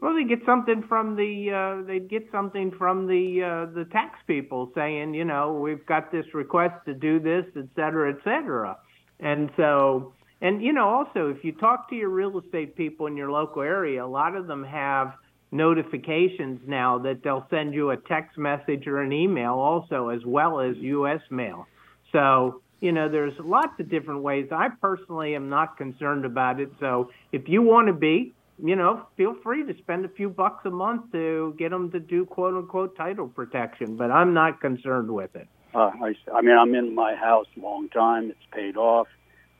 Well, 0.00 0.14
they 0.14 0.24
get 0.24 0.44
something 0.44 0.82
from 0.88 1.16
the 1.16 1.50
uh, 1.50 1.86
they 1.86 2.00
get 2.00 2.28
something 2.30 2.70
from 2.70 3.06
the 3.06 3.42
uh, 3.42 3.74
the 3.74 3.86
tax 3.86 4.18
people 4.26 4.70
saying, 4.74 5.14
you 5.14 5.24
know, 5.24 5.54
we've 5.54 5.84
got 5.86 6.12
this 6.12 6.26
request 6.34 6.74
to 6.84 6.94
do 6.94 7.18
this, 7.18 7.46
et 7.56 7.66
cetera, 7.74 8.12
et 8.12 8.18
cetera. 8.22 8.76
And 9.20 9.50
so, 9.56 10.12
and 10.42 10.62
you 10.62 10.74
know, 10.74 10.86
also 10.86 11.30
if 11.30 11.42
you 11.42 11.52
talk 11.52 11.88
to 11.90 11.96
your 11.96 12.10
real 12.10 12.38
estate 12.38 12.76
people 12.76 13.06
in 13.06 13.16
your 13.16 13.30
local 13.30 13.62
area, 13.62 14.04
a 14.04 14.06
lot 14.06 14.36
of 14.36 14.46
them 14.46 14.64
have 14.64 15.14
notifications 15.50 16.60
now 16.66 16.98
that 16.98 17.22
they'll 17.22 17.46
send 17.48 17.72
you 17.72 17.90
a 17.90 17.96
text 17.96 18.36
message 18.36 18.86
or 18.86 19.00
an 19.00 19.12
email 19.12 19.54
also 19.54 20.08
as 20.08 20.20
well 20.26 20.60
as 20.60 20.76
US 20.76 21.22
mail. 21.30 21.66
So, 22.12 22.60
you 22.80 22.92
know, 22.92 23.08
there's 23.08 23.32
lots 23.38 23.80
of 23.80 23.88
different 23.88 24.22
ways. 24.22 24.48
I 24.52 24.68
personally 24.80 25.34
am 25.34 25.48
not 25.48 25.78
concerned 25.78 26.26
about 26.26 26.60
it. 26.60 26.70
So, 26.80 27.10
if 27.32 27.48
you 27.48 27.62
want 27.62 27.86
to 27.86 27.94
be, 27.94 28.34
you 28.62 28.76
know, 28.76 29.06
feel 29.16 29.34
free 29.42 29.64
to 29.64 29.76
spend 29.78 30.04
a 30.04 30.08
few 30.08 30.28
bucks 30.28 30.64
a 30.64 30.70
month 30.70 31.12
to 31.12 31.54
get 31.58 31.70
them 31.70 31.90
to 31.90 32.00
do 32.00 32.24
quote 32.24 32.54
unquote 32.54 32.96
title 32.96 33.28
protection, 33.28 33.96
but 33.96 34.10
I'm 34.10 34.32
not 34.34 34.60
concerned 34.60 35.10
with 35.10 35.34
it. 35.36 35.48
Uh, 35.74 35.90
I, 36.02 36.14
I 36.34 36.40
mean, 36.40 36.56
I'm 36.56 36.74
in 36.74 36.94
my 36.94 37.14
house 37.14 37.46
a 37.56 37.60
long 37.60 37.88
time. 37.90 38.30
It's 38.30 38.38
paid 38.52 38.76
off. 38.76 39.08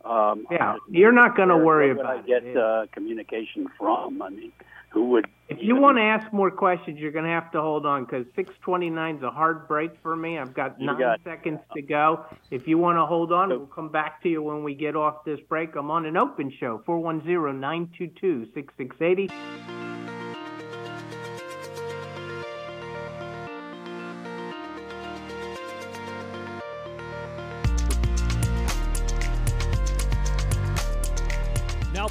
Um, 0.05 0.47
Yeah, 0.51 0.77
you're 0.89 1.13
not 1.13 1.37
going 1.37 1.49
to 1.49 1.57
worry 1.59 1.91
about 1.91 2.07
I 2.07 2.23
get 2.23 2.45
it. 2.45 2.57
uh, 2.57 2.87
communication 2.93 3.69
from? 3.79 4.23
I 4.23 4.31
mean, 4.31 4.53
who 4.97 5.11
would? 5.11 5.27
If 5.51 5.59
you 5.61 5.77
want 5.77 5.99
to 5.99 6.03
ask 6.03 6.33
more 6.33 6.51
questions, 6.51 6.99
you're 6.99 7.13
going 7.13 7.27
to 7.27 7.31
have 7.31 7.53
to 7.53 7.61
hold 7.61 7.85
on 7.85 8.05
because 8.07 8.25
629 8.35 9.17
is 9.17 9.23
a 9.23 9.31
hard 9.31 9.69
break 9.69 9.91
for 10.03 10.17
me. 10.17 10.39
I've 10.39 10.55
got 10.55 10.81
nine 10.81 10.99
got- 10.99 11.21
seconds 11.23 11.61
to 11.75 11.83
go. 11.83 12.25
If 12.51 12.67
you 12.67 12.79
want 12.79 12.97
to 12.97 13.05
hold 13.05 13.31
on, 13.31 13.51
we'll 13.51 13.67
come 13.67 13.91
back 13.91 14.23
to 14.23 14.31
you 14.31 14.43
when 14.43 14.65
we 14.65 14.75
get 14.75 14.97
off 14.97 15.23
this 15.27 15.39
break. 15.51 15.77
I'm 15.77 15.91
on 15.91 16.07
an 16.07 16.17
open 16.17 16.51
show, 16.59 16.83
410-922-6680. 16.89 19.29
Now 19.29 19.76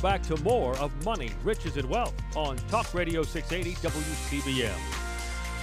back 0.05 0.21
to 0.21 0.37
more 0.43 0.77
of 0.77 0.93
Money, 1.03 1.31
Riches, 1.43 1.75
and 1.77 1.89
Wealth 1.89 2.13
on 2.35 2.57
Talk 2.69 2.93
Radio 2.93 3.23
680 3.23 3.87
WCBM. 3.87 4.77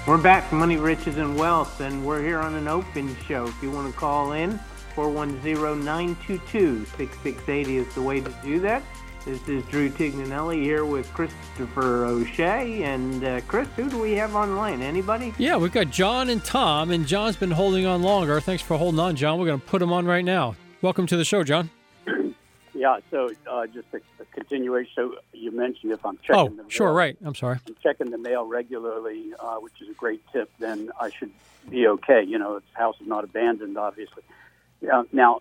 We're 0.04 0.18
back, 0.18 0.52
Money, 0.52 0.78
Riches, 0.78 1.16
and 1.16 1.36
Wealth, 1.36 1.80
and 1.80 2.04
we're 2.04 2.20
here 2.20 2.40
on 2.40 2.56
an 2.56 2.66
open 2.66 3.16
show. 3.28 3.46
If 3.46 3.62
you 3.62 3.70
want 3.70 3.94
to 3.94 3.96
call 3.96 4.32
in, 4.32 4.58
410-922-6680 4.96 7.68
is 7.68 7.94
the 7.94 8.02
way 8.02 8.20
to 8.20 8.34
do 8.42 8.58
that. 8.58 8.82
This 9.24 9.48
is 9.48 9.64
Drew 9.66 9.88
Tignanelli 9.88 10.60
here 10.60 10.84
with 10.84 11.06
Christopher 11.14 12.06
O'Shea. 12.06 12.82
And 12.82 13.22
uh, 13.22 13.42
Chris, 13.42 13.68
who 13.76 13.88
do 13.88 14.00
we 14.00 14.14
have 14.14 14.34
online? 14.34 14.82
Anybody? 14.82 15.32
Yeah, 15.38 15.56
we've 15.56 15.70
got 15.70 15.90
John 15.90 16.28
and 16.28 16.44
Tom, 16.44 16.90
and 16.90 17.06
John's 17.06 17.36
been 17.36 17.52
holding 17.52 17.86
on 17.86 18.02
longer. 18.02 18.40
Thanks 18.40 18.64
for 18.64 18.76
holding 18.76 18.98
on, 18.98 19.14
John. 19.14 19.38
We're 19.38 19.46
going 19.46 19.60
to 19.60 19.66
put 19.66 19.80
him 19.80 19.92
on 19.92 20.04
right 20.04 20.24
now. 20.24 20.56
Welcome 20.80 21.06
to 21.06 21.16
the 21.16 21.24
show, 21.24 21.44
John. 21.44 21.70
Yeah, 22.82 22.98
so 23.12 23.30
uh, 23.48 23.68
just 23.68 23.86
a, 23.92 23.98
a 23.98 24.00
continuation. 24.32 24.92
So 24.94 25.14
you 25.32 25.50
mentioned 25.50 25.92
if 25.92 26.04
I'm 26.04 26.16
checking 26.18 26.34
Oh, 26.36 26.48
the 26.48 26.54
mail, 26.56 26.68
sure, 26.68 26.92
right. 26.92 27.16
I'm 27.24 27.34
sorry. 27.34 27.58
I'm 27.66 27.76
checking 27.82 28.10
the 28.10 28.18
mail 28.18 28.44
regularly, 28.46 29.32
uh, 29.38 29.56
which 29.56 29.74
is 29.80 29.88
a 29.88 29.94
great 29.94 30.22
tip. 30.32 30.50
Then 30.58 30.90
I 31.00 31.10
should 31.10 31.30
be 31.70 31.86
okay. 31.86 32.22
You 32.26 32.38
know, 32.38 32.58
the 32.58 32.62
house 32.78 32.96
is 33.00 33.06
not 33.06 33.24
abandoned, 33.24 33.78
obviously. 33.78 34.22
Yeah. 34.80 35.02
Now, 35.12 35.40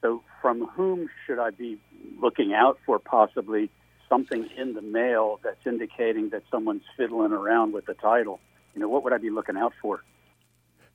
so 0.00 0.22
from 0.40 0.66
whom 0.66 1.08
should 1.26 1.38
I 1.38 1.50
be 1.50 1.78
looking 2.20 2.52
out 2.52 2.78
for 2.84 2.98
possibly 2.98 3.70
something 4.08 4.48
in 4.56 4.74
the 4.74 4.82
mail 4.82 5.40
that's 5.42 5.66
indicating 5.66 6.30
that 6.30 6.42
someone's 6.50 6.82
fiddling 6.96 7.32
around 7.32 7.72
with 7.72 7.86
the 7.86 7.94
title? 7.94 8.40
You 8.74 8.80
know, 8.80 8.88
what 8.88 9.04
would 9.04 9.12
I 9.12 9.18
be 9.18 9.30
looking 9.30 9.56
out 9.56 9.72
for? 9.80 10.02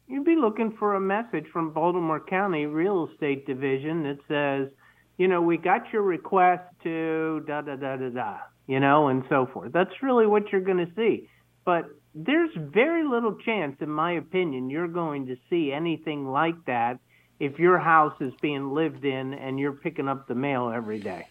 You'd 0.07 0.25
be 0.25 0.35
looking 0.35 0.71
for 0.71 0.95
a 0.95 0.99
message 1.01 1.47
from 1.51 1.71
Baltimore 1.71 2.19
County 2.19 2.65
Real 2.65 3.09
Estate 3.11 3.45
Division 3.45 4.03
that 4.03 4.19
says, 4.27 4.69
you 5.17 5.27
know, 5.27 5.41
we 5.41 5.57
got 5.57 5.91
your 5.91 6.03
request 6.03 6.63
to 6.83 7.43
da 7.47 7.61
da 7.61 7.75
da 7.75 7.97
da 7.97 8.09
da, 8.09 8.37
you 8.67 8.79
know, 8.79 9.07
and 9.07 9.23
so 9.29 9.47
forth. 9.51 9.71
That's 9.73 10.01
really 10.01 10.27
what 10.27 10.51
you're 10.51 10.61
going 10.61 10.85
to 10.85 10.91
see. 10.95 11.27
But 11.65 11.85
there's 12.13 12.51
very 12.55 13.07
little 13.07 13.35
chance, 13.35 13.77
in 13.81 13.89
my 13.89 14.13
opinion, 14.13 14.69
you're 14.69 14.87
going 14.87 15.27
to 15.27 15.35
see 15.49 15.71
anything 15.71 16.27
like 16.27 16.65
that 16.65 16.99
if 17.39 17.59
your 17.59 17.77
house 17.77 18.15
is 18.19 18.33
being 18.41 18.73
lived 18.73 19.05
in 19.05 19.33
and 19.33 19.59
you're 19.59 19.73
picking 19.73 20.07
up 20.07 20.27
the 20.27 20.35
mail 20.35 20.71
every 20.73 20.99
day. 20.99 21.27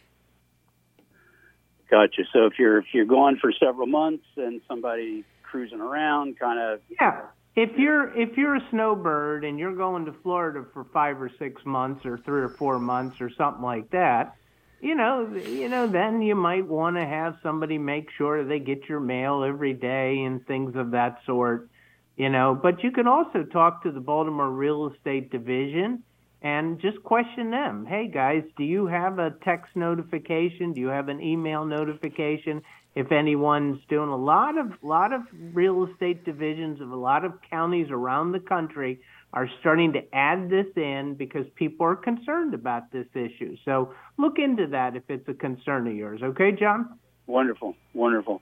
Gotcha. 1.90 2.22
So 2.32 2.46
if 2.46 2.54
you're 2.58 2.78
if 2.78 2.86
you're 2.92 3.04
gone 3.04 3.38
for 3.40 3.52
several 3.52 3.86
months 3.86 4.24
and 4.36 4.60
somebody 4.68 5.24
cruising 5.42 5.80
around, 5.80 6.38
kind 6.38 6.58
of 6.58 6.80
Yeah. 7.00 7.22
If 7.56 7.78
you're 7.78 8.14
if 8.14 8.36
you're 8.36 8.56
a 8.56 8.68
snowbird 8.70 9.42
and 9.42 9.58
you're 9.58 9.74
going 9.74 10.04
to 10.04 10.14
Florida 10.22 10.66
for 10.74 10.84
five 10.92 11.20
or 11.22 11.30
six 11.38 11.64
months 11.64 12.04
or 12.04 12.18
three 12.18 12.42
or 12.42 12.50
four 12.50 12.78
months 12.78 13.18
or 13.22 13.30
something 13.30 13.62
like 13.62 13.90
that, 13.92 14.36
you 14.82 14.94
know, 14.94 15.26
you 15.34 15.70
know, 15.70 15.86
then 15.86 16.20
you 16.20 16.34
might 16.34 16.66
want 16.66 16.96
to 16.96 17.06
have 17.06 17.38
somebody 17.42 17.78
make 17.78 18.10
sure 18.18 18.44
they 18.44 18.58
get 18.58 18.90
your 18.90 19.00
mail 19.00 19.42
every 19.42 19.72
day 19.72 20.22
and 20.24 20.46
things 20.46 20.76
of 20.76 20.90
that 20.90 21.20
sort, 21.24 21.70
you 22.18 22.28
know. 22.28 22.54
But 22.54 22.84
you 22.84 22.90
can 22.90 23.06
also 23.06 23.42
talk 23.42 23.82
to 23.84 23.90
the 23.90 24.00
Baltimore 24.00 24.50
Real 24.50 24.92
Estate 24.94 25.30
Division 25.30 26.02
and 26.42 26.78
just 26.78 27.02
question 27.04 27.50
them. 27.50 27.86
Hey 27.86 28.08
guys, 28.08 28.42
do 28.58 28.64
you 28.64 28.86
have 28.86 29.18
a 29.18 29.30
text 29.46 29.74
notification? 29.74 30.74
Do 30.74 30.82
you 30.82 30.88
have 30.88 31.08
an 31.08 31.22
email 31.22 31.64
notification? 31.64 32.60
If 32.96 33.12
anyone's 33.12 33.78
doing 33.90 34.08
a 34.08 34.16
lot 34.16 34.56
of 34.56 34.72
lot 34.82 35.12
of 35.12 35.20
real 35.52 35.86
estate 35.86 36.24
divisions 36.24 36.80
of 36.80 36.90
a 36.90 36.96
lot 36.96 37.26
of 37.26 37.34
counties 37.50 37.88
around 37.90 38.32
the 38.32 38.40
country 38.40 39.00
are 39.34 39.48
starting 39.60 39.92
to 39.92 40.00
add 40.14 40.48
this 40.48 40.66
in 40.76 41.14
because 41.14 41.44
people 41.56 41.84
are 41.84 41.94
concerned 41.94 42.54
about 42.54 42.90
this 42.90 43.06
issue. 43.14 43.54
So 43.66 43.92
look 44.16 44.38
into 44.38 44.66
that 44.68 44.96
if 44.96 45.02
it's 45.10 45.28
a 45.28 45.34
concern 45.34 45.86
of 45.86 45.94
yours. 45.94 46.22
Okay, 46.22 46.52
John? 46.52 46.98
Wonderful, 47.26 47.76
wonderful. 47.92 48.40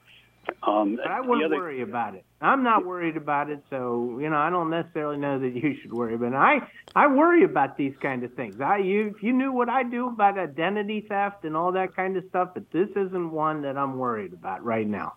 Um, 0.63 0.99
I 1.07 1.21
the 1.23 1.29
wouldn't 1.29 1.47
other- 1.47 1.57
worry 1.57 1.83
about 1.83 2.15
it. 2.15 2.25
I'm 2.41 2.63
not 2.63 2.85
worried 2.85 3.17
about 3.17 3.49
it, 3.51 3.65
so 3.71 4.19
you 4.21 4.29
know 4.29 4.37
I 4.37 4.51
don't 4.51 4.71
necessarily 4.71 5.17
know 5.17 5.39
that 5.39 5.55
you 5.55 5.77
should 5.81 5.93
worry. 5.93 6.17
But 6.17 6.35
I 6.35 6.61
I 6.95 7.07
worry 7.07 7.45
about 7.45 7.77
these 7.77 7.95
kind 8.01 8.23
of 8.25 8.33
things. 8.35 8.61
I 8.61 8.79
you 8.79 9.15
if 9.17 9.23
you 9.23 9.33
knew 9.33 9.53
what 9.53 9.69
I 9.69 9.83
do 9.83 10.09
about 10.09 10.39
identity 10.39 11.01
theft 11.09 11.45
and 11.45 11.57
all 11.57 11.73
that 11.73 11.95
kind 11.97 12.17
of 12.17 12.25
stuff, 12.29 12.51
but 12.55 12.71
this 12.71 12.89
isn't 12.91 13.31
one 13.31 13.63
that 13.63 13.77
I'm 13.79 13.97
worried 13.99 14.33
about 14.33 14.65
right 14.65 14.87
now. 14.87 15.15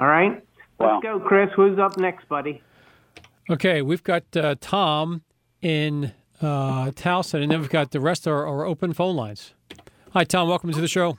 All 0.00 0.06
right, 0.06 0.42
Wow. 0.78 0.94
let's 0.94 1.02
go, 1.02 1.20
Chris. 1.20 1.50
Who's 1.54 1.78
up 1.78 1.96
next, 1.98 2.28
buddy? 2.28 2.62
Okay, 3.50 3.82
we've 3.82 4.02
got 4.04 4.24
uh, 4.36 4.54
Tom 4.60 5.22
in 5.60 6.12
uh, 6.40 6.86
Towson, 6.92 7.42
and 7.42 7.50
then 7.52 7.60
we've 7.60 7.68
got 7.70 7.90
the 7.90 8.00
rest 8.00 8.26
of 8.26 8.32
our, 8.32 8.46
our 8.46 8.64
open 8.64 8.92
phone 8.92 9.16
lines. 9.16 9.54
Hi, 10.12 10.24
Tom. 10.24 10.48
Welcome 10.48 10.72
to 10.72 10.80
the 10.80 10.88
show. 10.88 11.18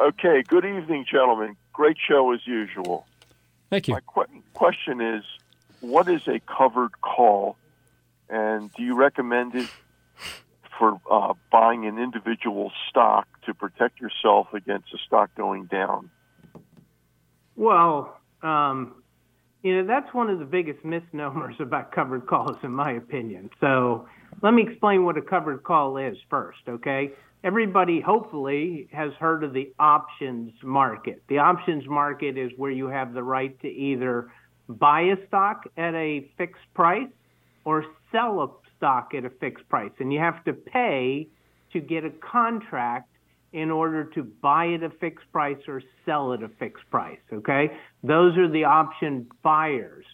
Okay, 0.00 0.42
good 0.48 0.64
evening, 0.64 1.04
gentlemen. 1.10 1.56
Great 1.72 1.96
show 1.98 2.32
as 2.32 2.46
usual. 2.46 3.06
Thank 3.70 3.88
you. 3.88 3.94
My 3.94 4.00
que- 4.00 4.42
question 4.54 5.00
is 5.00 5.24
what 5.80 6.08
is 6.08 6.26
a 6.28 6.40
covered 6.40 7.00
call, 7.00 7.56
and 8.28 8.70
do 8.74 8.82
you 8.82 8.94
recommend 8.94 9.54
it 9.54 9.68
for 10.78 11.00
uh, 11.10 11.34
buying 11.50 11.86
an 11.86 11.98
individual 11.98 12.72
stock 12.88 13.26
to 13.46 13.54
protect 13.54 14.00
yourself 14.00 14.48
against 14.52 14.92
a 14.94 14.98
stock 14.98 15.30
going 15.34 15.66
down? 15.66 16.10
Well, 17.56 18.18
um, 18.42 19.02
you 19.62 19.76
know, 19.76 19.86
that's 19.86 20.12
one 20.12 20.28
of 20.28 20.38
the 20.38 20.44
biggest 20.44 20.84
misnomers 20.84 21.54
about 21.60 21.92
covered 21.92 22.26
calls, 22.26 22.56
in 22.62 22.72
my 22.72 22.92
opinion. 22.92 23.50
So 23.60 24.08
let 24.42 24.52
me 24.54 24.62
explain 24.62 25.04
what 25.04 25.16
a 25.16 25.22
covered 25.22 25.62
call 25.62 25.96
is 25.96 26.16
first, 26.28 26.58
okay? 26.68 27.12
Everybody 27.44 28.00
hopefully 28.00 28.88
has 28.92 29.12
heard 29.18 29.42
of 29.42 29.52
the 29.52 29.72
options 29.78 30.52
market. 30.62 31.22
The 31.28 31.38
options 31.38 31.88
market 31.88 32.38
is 32.38 32.52
where 32.56 32.70
you 32.70 32.86
have 32.86 33.14
the 33.14 33.22
right 33.22 33.58
to 33.62 33.68
either 33.68 34.30
buy 34.68 35.00
a 35.02 35.16
stock 35.26 35.64
at 35.76 35.94
a 35.94 36.30
fixed 36.38 36.62
price 36.72 37.08
or 37.64 37.84
sell 38.12 38.42
a 38.42 38.48
stock 38.76 39.12
at 39.14 39.24
a 39.24 39.30
fixed 39.30 39.68
price. 39.68 39.90
And 39.98 40.12
you 40.12 40.20
have 40.20 40.44
to 40.44 40.52
pay 40.52 41.26
to 41.72 41.80
get 41.80 42.04
a 42.04 42.10
contract 42.10 43.08
in 43.52 43.70
order 43.70 44.04
to 44.04 44.22
buy 44.22 44.72
at 44.74 44.84
a 44.84 44.90
fixed 44.90 45.30
price 45.32 45.58
or 45.66 45.82
sell 46.06 46.32
at 46.32 46.44
a 46.44 46.48
fixed 46.48 46.88
price. 46.90 47.18
Okay? 47.32 47.70
Those 48.04 48.36
are 48.38 48.48
the 48.48 48.64
option 48.64 49.26
buyers. 49.42 50.06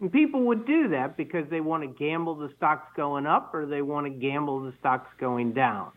And 0.00 0.12
people 0.12 0.42
would 0.42 0.66
do 0.66 0.88
that 0.88 1.16
because 1.16 1.48
they 1.48 1.60
want 1.60 1.82
to 1.82 1.88
gamble 1.88 2.34
the 2.34 2.50
stocks 2.56 2.88
going 2.94 3.26
up 3.26 3.54
or 3.54 3.64
they 3.64 3.80
want 3.80 4.06
to 4.06 4.10
gamble 4.10 4.60
the 4.60 4.74
stocks 4.80 5.08
going 5.18 5.54
down. 5.54 5.92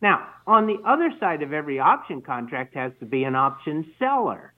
Now, 0.00 0.28
on 0.46 0.66
the 0.66 0.76
other 0.86 1.10
side 1.18 1.42
of 1.42 1.52
every 1.52 1.80
option 1.80 2.22
contract 2.22 2.74
has 2.74 2.92
to 3.00 3.06
be 3.06 3.24
an 3.24 3.34
option 3.34 3.92
seller. 3.98 4.54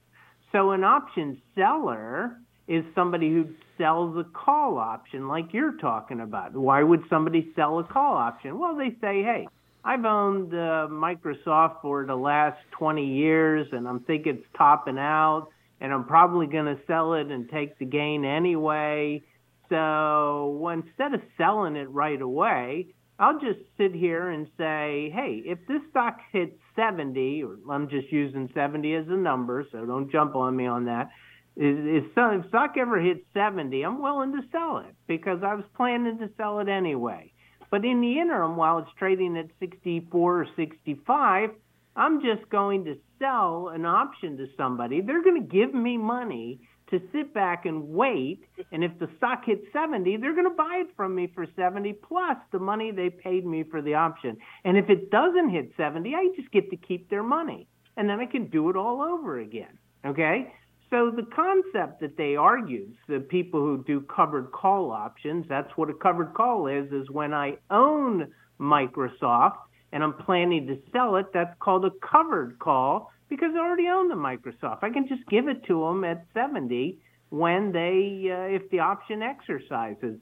So 0.52 0.72
an 0.72 0.84
option 0.84 1.40
seller 1.54 2.36
is 2.68 2.84
somebody 2.94 3.30
who 3.30 3.46
sells 3.78 4.16
a 4.16 4.24
call 4.24 4.78
option 4.78 5.28
like 5.28 5.52
you're 5.52 5.76
talking 5.78 6.20
about. 6.20 6.54
Why 6.54 6.82
would 6.82 7.02
somebody 7.08 7.52
sell 7.56 7.78
a 7.78 7.84
call 7.84 8.16
option? 8.16 8.58
Well, 8.58 8.76
they 8.76 8.90
say, 9.00 9.22
hey, 9.22 9.48
I've 9.84 10.04
owned 10.04 10.52
uh, 10.52 10.88
Microsoft 10.90 11.80
for 11.80 12.04
the 12.04 12.14
last 12.14 12.58
20 12.78 13.04
years 13.04 13.66
and 13.72 13.88
I'm 13.88 14.00
thinking 14.00 14.36
it's 14.36 14.46
topping 14.56 14.98
out 14.98 15.48
and 15.80 15.92
I'm 15.92 16.04
probably 16.04 16.46
going 16.46 16.66
to 16.66 16.78
sell 16.86 17.14
it 17.14 17.28
and 17.28 17.48
take 17.48 17.78
the 17.78 17.86
gain 17.86 18.24
anyway. 18.24 19.22
So 19.70 20.68
instead 20.68 21.14
of 21.14 21.22
selling 21.38 21.76
it 21.76 21.88
right 21.90 22.20
away, 22.20 22.88
I'll 23.20 23.38
just 23.38 23.60
sit 23.76 23.94
here 23.94 24.30
and 24.30 24.46
say, 24.56 25.12
hey, 25.14 25.42
if 25.44 25.58
this 25.68 25.82
stock 25.90 26.20
hits 26.32 26.56
70, 26.74 27.42
or 27.42 27.56
I'm 27.70 27.90
just 27.90 28.10
using 28.10 28.48
70 28.54 28.94
as 28.94 29.04
a 29.08 29.16
number, 29.16 29.66
so 29.70 29.84
don't 29.84 30.10
jump 30.10 30.34
on 30.34 30.56
me 30.56 30.66
on 30.66 30.86
that. 30.86 31.10
So, 31.54 31.62
if 31.62 32.48
stock 32.48 32.76
ever 32.78 32.98
hits 32.98 33.20
70, 33.34 33.82
I'm 33.82 34.00
willing 34.00 34.32
to 34.32 34.40
sell 34.50 34.78
it 34.78 34.94
because 35.06 35.40
I 35.44 35.54
was 35.54 35.66
planning 35.76 36.16
to 36.18 36.30
sell 36.38 36.60
it 36.60 36.68
anyway. 36.70 37.34
But 37.70 37.84
in 37.84 38.00
the 38.00 38.18
interim, 38.18 38.56
while 38.56 38.78
it's 38.78 38.90
trading 38.98 39.36
at 39.36 39.50
64 39.58 40.40
or 40.40 40.46
65, 40.56 41.50
I'm 41.96 42.22
just 42.22 42.48
going 42.48 42.86
to 42.86 42.96
sell 43.18 43.68
an 43.68 43.84
option 43.84 44.38
to 44.38 44.46
somebody. 44.56 45.02
They're 45.02 45.22
going 45.22 45.42
to 45.42 45.46
give 45.46 45.74
me 45.74 45.98
money 45.98 46.60
to 46.90 47.00
sit 47.12 47.32
back 47.32 47.66
and 47.66 47.88
wait. 47.88 48.44
And 48.72 48.84
if 48.84 48.92
the 48.98 49.08
stock 49.16 49.44
hits 49.44 49.64
70, 49.72 50.16
they're 50.16 50.34
going 50.34 50.48
to 50.48 50.56
buy 50.56 50.82
it 50.82 50.88
from 50.96 51.14
me 51.14 51.30
for 51.34 51.46
70 51.56 51.92
plus 51.94 52.36
the 52.52 52.58
money 52.58 52.90
they 52.90 53.10
paid 53.10 53.46
me 53.46 53.64
for 53.64 53.82
the 53.82 53.94
option. 53.94 54.36
And 54.64 54.76
if 54.76 54.88
it 54.88 55.10
doesn't 55.10 55.50
hit 55.50 55.72
70, 55.76 56.14
I 56.14 56.28
just 56.36 56.50
get 56.52 56.70
to 56.70 56.76
keep 56.76 57.08
their 57.10 57.22
money. 57.22 57.66
And 57.96 58.08
then 58.08 58.20
I 58.20 58.26
can 58.26 58.48
do 58.48 58.70
it 58.70 58.76
all 58.76 59.02
over 59.02 59.38
again. 59.38 59.78
Okay? 60.04 60.52
So 60.90 61.12
the 61.14 61.26
concept 61.34 62.00
that 62.00 62.16
they 62.16 62.34
argued, 62.34 62.94
the 63.08 63.20
people 63.20 63.60
who 63.60 63.84
do 63.86 64.00
covered 64.00 64.50
call 64.50 64.90
options, 64.90 65.46
that's 65.48 65.70
what 65.76 65.88
a 65.88 65.94
covered 65.94 66.34
call 66.34 66.66
is, 66.66 66.90
is 66.92 67.08
when 67.10 67.32
I 67.32 67.58
own 67.70 68.32
Microsoft 68.60 69.58
and 69.92 70.02
I'm 70.02 70.14
planning 70.14 70.66
to 70.66 70.78
sell 70.92 71.16
it, 71.16 71.26
that's 71.32 71.54
called 71.60 71.84
a 71.84 71.90
covered 72.04 72.58
call 72.58 73.12
because 73.30 73.52
I 73.54 73.60
already 73.60 73.88
own 73.88 74.08
the 74.08 74.16
Microsoft. 74.16 74.82
I 74.82 74.90
can 74.90 75.08
just 75.08 75.26
give 75.28 75.48
it 75.48 75.64
to 75.68 75.80
them 75.80 76.04
at 76.04 76.26
70 76.34 76.98
when 77.30 77.72
they, 77.72 78.28
uh, 78.30 78.54
if 78.54 78.68
the 78.70 78.80
option 78.80 79.22
exercises. 79.22 80.18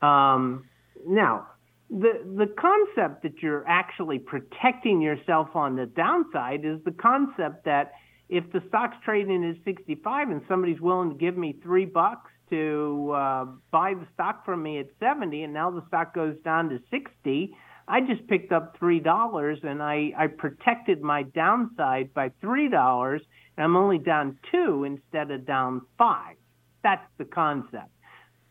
Um, 0.00 0.64
now, 1.06 1.48
the 1.90 2.22
the 2.24 2.46
concept 2.58 3.22
that 3.22 3.42
you're 3.42 3.66
actually 3.68 4.18
protecting 4.18 5.02
yourself 5.02 5.48
on 5.54 5.76
the 5.76 5.84
downside 5.84 6.64
is 6.64 6.78
the 6.84 6.92
concept 6.92 7.66
that 7.66 7.92
if 8.30 8.50
the 8.52 8.62
stock's 8.68 8.96
trading 9.04 9.44
at 9.44 9.62
65 9.64 10.30
and 10.30 10.40
somebody's 10.48 10.80
willing 10.80 11.10
to 11.10 11.16
give 11.16 11.36
me 11.36 11.54
three 11.62 11.84
bucks 11.84 12.30
to 12.48 13.12
uh, 13.14 13.44
buy 13.70 13.92
the 13.92 14.06
stock 14.14 14.44
from 14.46 14.62
me 14.62 14.78
at 14.78 14.86
70 15.00 15.42
and 15.42 15.52
now 15.52 15.70
the 15.70 15.82
stock 15.88 16.14
goes 16.14 16.34
down 16.44 16.70
to 16.70 16.80
60 16.90 17.54
i 17.88 18.00
just 18.00 18.26
picked 18.28 18.52
up 18.52 18.76
three 18.78 19.00
dollars 19.00 19.58
and 19.62 19.82
i 19.82 20.12
i 20.16 20.26
protected 20.26 21.02
my 21.02 21.22
downside 21.22 22.12
by 22.14 22.30
three 22.40 22.68
dollars 22.68 23.22
and 23.56 23.64
i'm 23.64 23.76
only 23.76 23.98
down 23.98 24.38
two 24.50 24.84
instead 24.84 25.30
of 25.30 25.46
down 25.46 25.82
five. 25.98 26.36
That's 26.82 27.06
the 27.18 27.24
concept. 27.24 27.90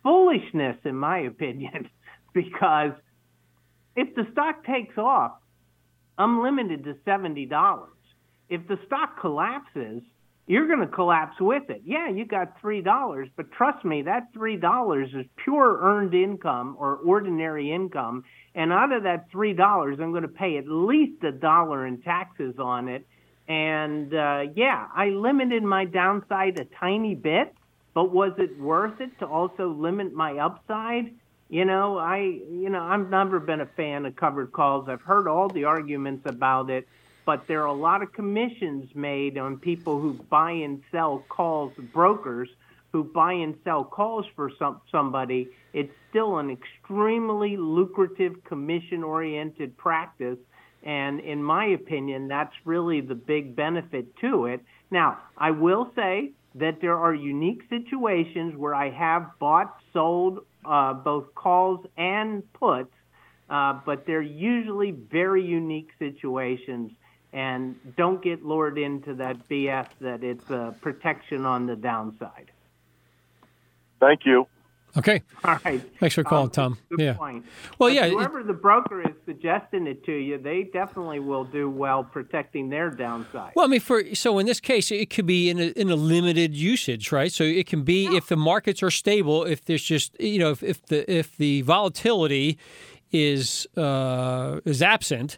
Foolishness 0.04 0.78
in 0.86 0.96
my 0.96 1.20
opinion 1.20 1.90
because 2.34 2.92
if 3.96 4.14
the 4.16 4.28
stock 4.32 4.66
takes 4.66 4.98
off 4.98 5.34
i'm 6.18 6.42
limited 6.44 6.84
to 6.84 6.96
seventy 7.06 7.46
dollars. 7.46 7.90
If 8.50 8.68
the 8.68 8.78
stock 8.86 9.20
collapses, 9.22 10.02
you're 10.52 10.68
going 10.68 10.82
to 10.82 10.88
collapse 10.88 11.40
with 11.40 11.70
it. 11.70 11.82
Yeah, 11.86 12.10
you 12.10 12.26
got 12.26 12.60
three 12.60 12.82
dollars, 12.82 13.30
but 13.38 13.54
trust 13.54 13.86
me, 13.86 14.02
that 14.02 14.34
three 14.34 14.58
dollars 14.58 15.08
is 15.14 15.26
pure 15.38 15.80
earned 15.82 16.14
income 16.14 16.76
or 16.78 16.98
ordinary 16.98 17.72
income, 17.72 18.26
and 18.54 18.74
out 18.74 18.92
of 18.92 19.04
that 19.04 19.32
three 19.32 19.54
dollars, 19.54 19.98
I'm 20.02 20.12
going 20.12 20.24
to 20.24 20.28
pay 20.28 20.58
at 20.58 20.68
least 20.68 21.24
a 21.24 21.32
dollar 21.32 21.88
in 21.88 22.02
taxes 22.02 22.56
on 22.60 22.90
it. 22.90 23.08
And 23.48 24.14
uh, 24.14 24.48
yeah, 24.54 24.88
I 24.94 25.06
limited 25.08 25.64
my 25.64 25.86
downside 25.86 26.60
a 26.60 26.66
tiny 26.66 27.16
bit, 27.16 27.56
but 27.94 28.12
was 28.12 28.34
it 28.38 28.60
worth 28.60 29.00
it 29.00 29.18
to 29.20 29.26
also 29.26 29.70
limit 29.70 30.12
my 30.14 30.38
upside? 30.38 31.14
You 31.48 31.64
know, 31.64 31.98
I 31.98 32.18
you 32.18 32.70
know 32.70 32.84
I've 32.84 33.10
never 33.10 33.40
been 33.40 33.62
a 33.62 33.70
fan 33.78 34.06
of 34.06 34.18
covered 34.18 34.52
calls. 34.52 34.90
I've 34.90 35.02
heard 35.02 35.30
all 35.30 35.48
the 35.48 35.64
arguments 35.64 36.24
about 36.26 36.70
it 36.70 36.90
but 37.26 37.48
there 37.48 37.62
are 37.62 37.68
a 37.68 37.74
lot 37.74 38.02
of 38.02 38.14
commissions 38.14 38.90
made 38.96 39.38
on 39.38 39.58
people 39.58 40.00
who 40.00 40.14
buy 40.14 40.52
and 40.52 40.82
sell 40.92 41.24
calls, 41.30 41.74
brokers 41.94 42.50
who 42.92 43.04
buy 43.04 43.34
and 43.34 43.56
sell 43.64 43.84
calls 43.84 44.26
for 44.36 44.52
some, 44.60 44.82
somebody. 44.92 45.50
It's 45.74 45.94
still 46.10 46.40
an 46.40 46.50
extremely 46.50 47.56
lucrative 47.58 48.44
commission 48.44 49.04
oriented 49.04 49.78
practice. 49.78 50.38
And 50.84 51.20
in 51.20 51.42
my 51.42 51.66
opinion, 51.68 52.28
that's 52.28 52.54
really 52.66 53.02
the 53.02 53.16
big 53.16 53.56
benefit 53.56 54.16
to 54.18 54.48
it. 54.48 54.62
Now, 54.90 55.20
I 55.38 55.52
will 55.52 55.92
say 55.96 56.32
that 56.56 56.82
there 56.82 56.98
are 56.98 57.14
unique 57.14 57.62
situations 57.70 58.58
where 58.58 58.76
I 58.76 58.90
have 58.90 59.32
bought, 59.40 59.78
sold 59.94 60.40
uh, 60.66 60.94
both 60.94 61.34
calls 61.34 61.86
and 61.98 62.44
puts, 62.54 62.92
uh, 63.50 63.80
but 63.86 64.06
they're 64.06 64.22
usually 64.22 64.92
very 64.92 65.46
unique 65.46 65.92
situations 65.98 66.92
and 67.34 67.76
don't 67.98 68.22
get 68.22 68.44
lured 68.46 68.78
into 68.78 69.14
that 69.16 69.48
BS 69.50 69.88
that 70.02 70.24
it's 70.24 70.50
a 70.50 70.76
protection 70.82 71.46
on 71.46 71.66
the 71.68 71.76
downside. 71.76 72.52
Thank 74.00 74.26
you. 74.26 74.48
Okay. 74.98 75.22
All 75.46 75.58
right. 75.64 75.82
Thanks 76.02 76.16
for 76.16 76.24
calling, 76.26 76.46
Um, 76.48 76.52
Tom. 76.52 76.78
Good 76.90 77.00
yeah. 77.00 77.14
point. 77.14 77.46
Well, 77.80 77.90
But 77.90 77.94
yeah. 77.96 78.06
it- 78.08 78.12
Whoever 78.12 78.44
the 78.44 78.52
broker 78.54 79.02
is 79.02 79.16
suggesting 79.26 79.88
it 79.88 80.04
to 80.06 80.12
you, 80.12 80.38
they 80.38 80.64
definitely 80.64 81.20
will 81.20 81.46
do 81.46 81.70
well 81.70 82.04
protecting 82.04 82.68
their 82.70 82.90
downside. 82.90 83.54
Well, 83.56 83.64
I 83.64 83.70
mean, 83.70 83.80
for 83.80 84.14
so 84.14 84.38
in 84.40 84.46
this 84.46 84.60
case, 84.60 84.92
it 84.92 85.10
could 85.10 85.26
be 85.26 85.50
in 85.50 85.60
a, 85.60 85.68
in 85.80 85.90
a 85.90 85.96
limited 85.96 86.54
usage, 86.54 87.14
right? 87.14 87.32
So 87.32 87.46
it 87.46 87.68
can 87.68 87.84
be 87.84 88.08
if 88.08 88.28
the 88.28 88.36
markets 88.36 88.84
are 88.84 88.92
stable, 88.92 89.46
if 89.46 89.64
there's 89.64 89.84
just 89.84 90.20
you 90.20 90.40
know 90.40 90.52
if, 90.52 90.62
if 90.62 90.86
the 90.88 91.10
if 91.10 91.38
the 91.38 91.62
volatility 91.62 92.58
is 93.14 93.68
uh, 93.78 94.60
is 94.66 94.82
absent, 94.82 95.38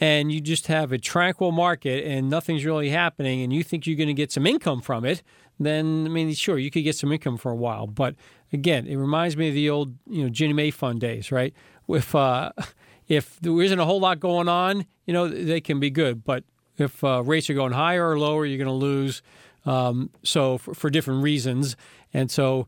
and 0.00 0.32
you 0.32 0.40
just 0.40 0.66
have 0.68 0.90
a 0.92 0.98
tranquil 0.98 1.52
market 1.52 2.04
and 2.04 2.28
nothing's 2.30 2.64
really 2.64 2.88
happening, 2.90 3.42
and 3.42 3.52
you 3.52 3.62
think 3.62 3.86
you're 3.86 3.96
going 3.96 4.08
to 4.08 4.14
get 4.14 4.32
some 4.32 4.46
income 4.46 4.80
from 4.80 5.04
it, 5.04 5.22
then 5.58 6.06
I 6.06 6.08
mean, 6.08 6.32
sure, 6.34 6.58
you 6.58 6.70
could 6.70 6.84
get 6.84 6.96
some 6.96 7.12
income 7.12 7.36
for 7.36 7.52
a 7.52 7.56
while, 7.56 7.86
but 7.86 8.14
again, 8.52 8.86
it 8.86 8.96
reminds 8.96 9.36
me 9.36 9.48
of 9.48 9.54
the 9.54 9.68
old 9.70 9.94
you 10.08 10.22
know 10.24 10.28
Ginnie 10.30 10.54
Mae 10.54 10.70
fund 10.70 11.00
days, 11.00 11.30
right? 11.30 11.52
If 11.88 12.14
uh, 12.14 12.52
if 13.08 13.38
there 13.40 13.60
isn't 13.60 13.78
a 13.78 13.84
whole 13.84 14.00
lot 14.00 14.20
going 14.20 14.48
on, 14.48 14.86
you 15.06 15.12
know, 15.12 15.28
they 15.28 15.60
can 15.60 15.78
be 15.80 15.90
good, 15.90 16.24
but 16.24 16.44
if 16.78 17.04
uh, 17.04 17.22
rates 17.22 17.50
are 17.50 17.54
going 17.54 17.72
higher 17.72 18.08
or 18.08 18.18
lower, 18.18 18.46
you're 18.46 18.56
going 18.56 18.66
to 18.68 18.72
lose. 18.72 19.20
Um, 19.66 20.08
so 20.22 20.56
for, 20.56 20.72
for 20.72 20.88
different 20.88 21.22
reasons, 21.22 21.76
and 22.14 22.30
so 22.30 22.66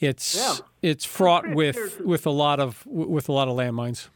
it's 0.00 0.34
Yeah. 0.34 0.56
it's 0.82 1.04
fraught 1.04 1.48
with 1.54 2.00
with 2.00 2.26
a 2.26 2.30
lot 2.30 2.58
of 2.58 2.84
with 2.86 3.28
a 3.28 3.32
lot 3.32 3.46
of 3.46 3.56
landmines. 3.56 4.08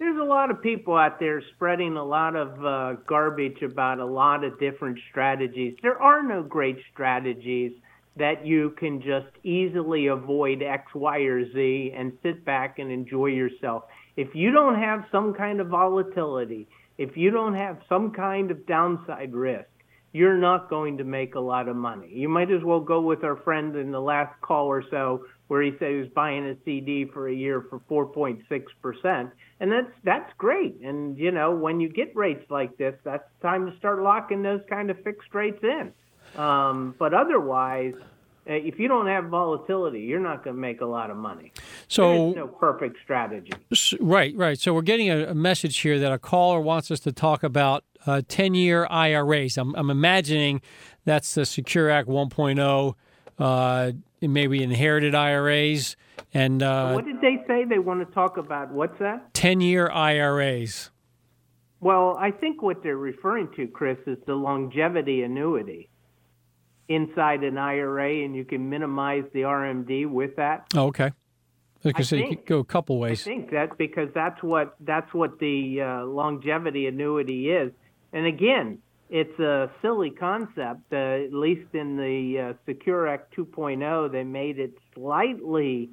There's 0.00 0.18
a 0.18 0.24
lot 0.24 0.50
of 0.50 0.62
people 0.62 0.96
out 0.96 1.20
there 1.20 1.42
spreading 1.54 1.98
a 1.98 2.02
lot 2.02 2.34
of 2.34 2.64
uh, 2.64 2.92
garbage 3.06 3.60
about 3.60 3.98
a 3.98 4.04
lot 4.06 4.44
of 4.44 4.58
different 4.58 4.98
strategies. 5.10 5.76
There 5.82 6.00
are 6.00 6.22
no 6.22 6.42
great 6.42 6.78
strategies 6.90 7.72
that 8.16 8.46
you 8.46 8.70
can 8.78 9.02
just 9.02 9.28
easily 9.44 10.06
avoid 10.06 10.62
X, 10.62 10.94
Y, 10.94 11.18
or 11.18 11.44
Z 11.52 11.92
and 11.94 12.16
sit 12.22 12.46
back 12.46 12.78
and 12.78 12.90
enjoy 12.90 13.26
yourself. 13.26 13.84
If 14.16 14.34
you 14.34 14.50
don't 14.52 14.80
have 14.80 15.04
some 15.12 15.34
kind 15.34 15.60
of 15.60 15.66
volatility, 15.66 16.66
if 16.96 17.14
you 17.14 17.30
don't 17.30 17.54
have 17.54 17.82
some 17.86 18.10
kind 18.12 18.50
of 18.50 18.66
downside 18.66 19.34
risk, 19.34 19.68
you're 20.14 20.38
not 20.38 20.70
going 20.70 20.96
to 20.96 21.04
make 21.04 21.34
a 21.34 21.40
lot 21.40 21.68
of 21.68 21.76
money. 21.76 22.08
You 22.10 22.30
might 22.30 22.50
as 22.50 22.64
well 22.64 22.80
go 22.80 23.02
with 23.02 23.22
our 23.22 23.36
friend 23.36 23.76
in 23.76 23.90
the 23.92 24.00
last 24.00 24.32
call 24.40 24.66
or 24.66 24.82
so 24.90 25.26
where 25.50 25.62
he 25.62 25.72
said 25.80 25.90
he 25.90 25.96
was 25.96 26.08
buying 26.14 26.46
a 26.46 26.54
CD 26.64 27.04
for 27.04 27.28
a 27.28 27.34
year 27.34 27.60
for 27.68 27.80
4.6%. 27.90 29.32
And 29.58 29.72
that's 29.72 29.90
that's 30.04 30.32
great. 30.38 30.80
And 30.80 31.18
you 31.18 31.32
know, 31.32 31.50
when 31.50 31.80
you 31.80 31.88
get 31.88 32.14
rates 32.14 32.48
like 32.50 32.78
this, 32.78 32.94
that's 33.02 33.28
time 33.42 33.68
to 33.68 33.76
start 33.76 34.00
locking 34.00 34.42
those 34.42 34.60
kind 34.70 34.92
of 34.92 35.02
fixed 35.02 35.34
rates 35.34 35.58
in. 35.64 35.92
Um, 36.40 36.94
but 37.00 37.14
otherwise, 37.14 37.94
uh, 38.48 38.52
if 38.52 38.78
you 38.78 38.86
don't 38.86 39.08
have 39.08 39.24
volatility, 39.24 40.02
you're 40.02 40.20
not 40.20 40.44
going 40.44 40.54
to 40.54 40.60
make 40.60 40.82
a 40.82 40.86
lot 40.86 41.10
of 41.10 41.16
money. 41.16 41.52
So 41.88 42.30
no 42.30 42.46
perfect 42.46 42.98
strategy. 43.02 43.52
Right, 44.00 44.32
right. 44.36 44.56
So 44.56 44.72
we're 44.72 44.82
getting 44.82 45.10
a, 45.10 45.34
message 45.34 45.78
here 45.78 45.98
that 45.98 46.12
a 46.12 46.18
caller 46.18 46.60
wants 46.60 46.92
us 46.92 47.00
to 47.00 47.12
talk 47.12 47.42
about 47.42 47.82
uh, 48.06 48.22
10 48.28 48.54
year 48.54 48.86
IRAs. 48.88 49.58
I'm, 49.58 49.74
I'm 49.74 49.90
imagining 49.90 50.62
that's 51.04 51.34
the 51.34 51.44
Secure 51.44 51.90
Act 51.90 52.08
1.0, 52.08 52.94
uh, 53.38 53.92
maybe 54.20 54.62
inherited 54.62 55.14
IRAs 55.14 55.96
and 56.32 56.62
uh, 56.62 56.92
what 56.92 57.04
did 57.04 57.20
they 57.20 57.42
say? 57.46 57.64
They 57.64 57.78
want 57.78 58.06
to 58.06 58.14
talk 58.14 58.36
about 58.36 58.70
what's 58.70 58.98
that? 58.98 59.34
10 59.34 59.60
year 59.60 59.90
IRAs. 59.90 60.90
Well, 61.80 62.16
I 62.18 62.30
think 62.30 62.62
what 62.62 62.82
they're 62.82 62.96
referring 62.96 63.48
to, 63.56 63.66
Chris, 63.66 63.98
is 64.06 64.18
the 64.26 64.34
longevity 64.34 65.22
annuity 65.22 65.88
inside 66.88 67.42
an 67.42 67.56
IRA, 67.56 68.24
and 68.24 68.36
you 68.36 68.44
can 68.44 68.68
minimize 68.68 69.24
the 69.32 69.42
RMD 69.42 70.08
with 70.08 70.36
that. 70.36 70.66
Oh, 70.74 70.88
okay. 70.88 71.12
Like 71.82 71.96
I, 71.96 72.00
I 72.00 72.02
said, 72.02 72.18
you 72.18 72.28
could 72.28 72.46
go 72.46 72.58
a 72.58 72.64
couple 72.64 72.98
ways. 72.98 73.22
I 73.22 73.30
think 73.30 73.50
that 73.52 73.78
because 73.78 74.10
that's 74.14 74.42
what 74.42 74.76
that's 74.80 75.12
what 75.14 75.38
the 75.38 75.80
uh, 75.80 76.04
longevity 76.04 76.86
annuity 76.86 77.50
is, 77.50 77.72
and 78.12 78.26
again, 78.26 78.80
it's 79.10 79.38
a 79.40 79.70
silly 79.82 80.10
concept. 80.10 80.92
Uh, 80.92 80.96
at 80.96 81.32
least 81.32 81.74
in 81.74 81.96
the 81.96 82.50
uh, 82.50 82.52
Secure 82.64 83.08
Act 83.08 83.36
2.0, 83.36 84.12
they 84.12 84.22
made 84.22 84.58
it 84.58 84.72
slightly, 84.94 85.90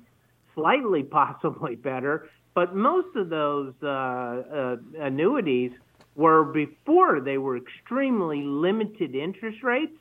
slightly 0.54 1.04
possibly 1.12 1.76
better. 1.76 2.30
But 2.54 2.76
most 2.76 3.16
of 3.16 3.30
those 3.30 3.74
uh, 3.84 3.88
uh, 3.88 4.76
annuities 5.00 5.72
were 6.16 6.44
before 6.44 7.20
they 7.20 7.38
were 7.38 7.58
extremely 7.58 8.42
limited 8.44 9.16
interest 9.16 9.64
rates. 9.64 9.94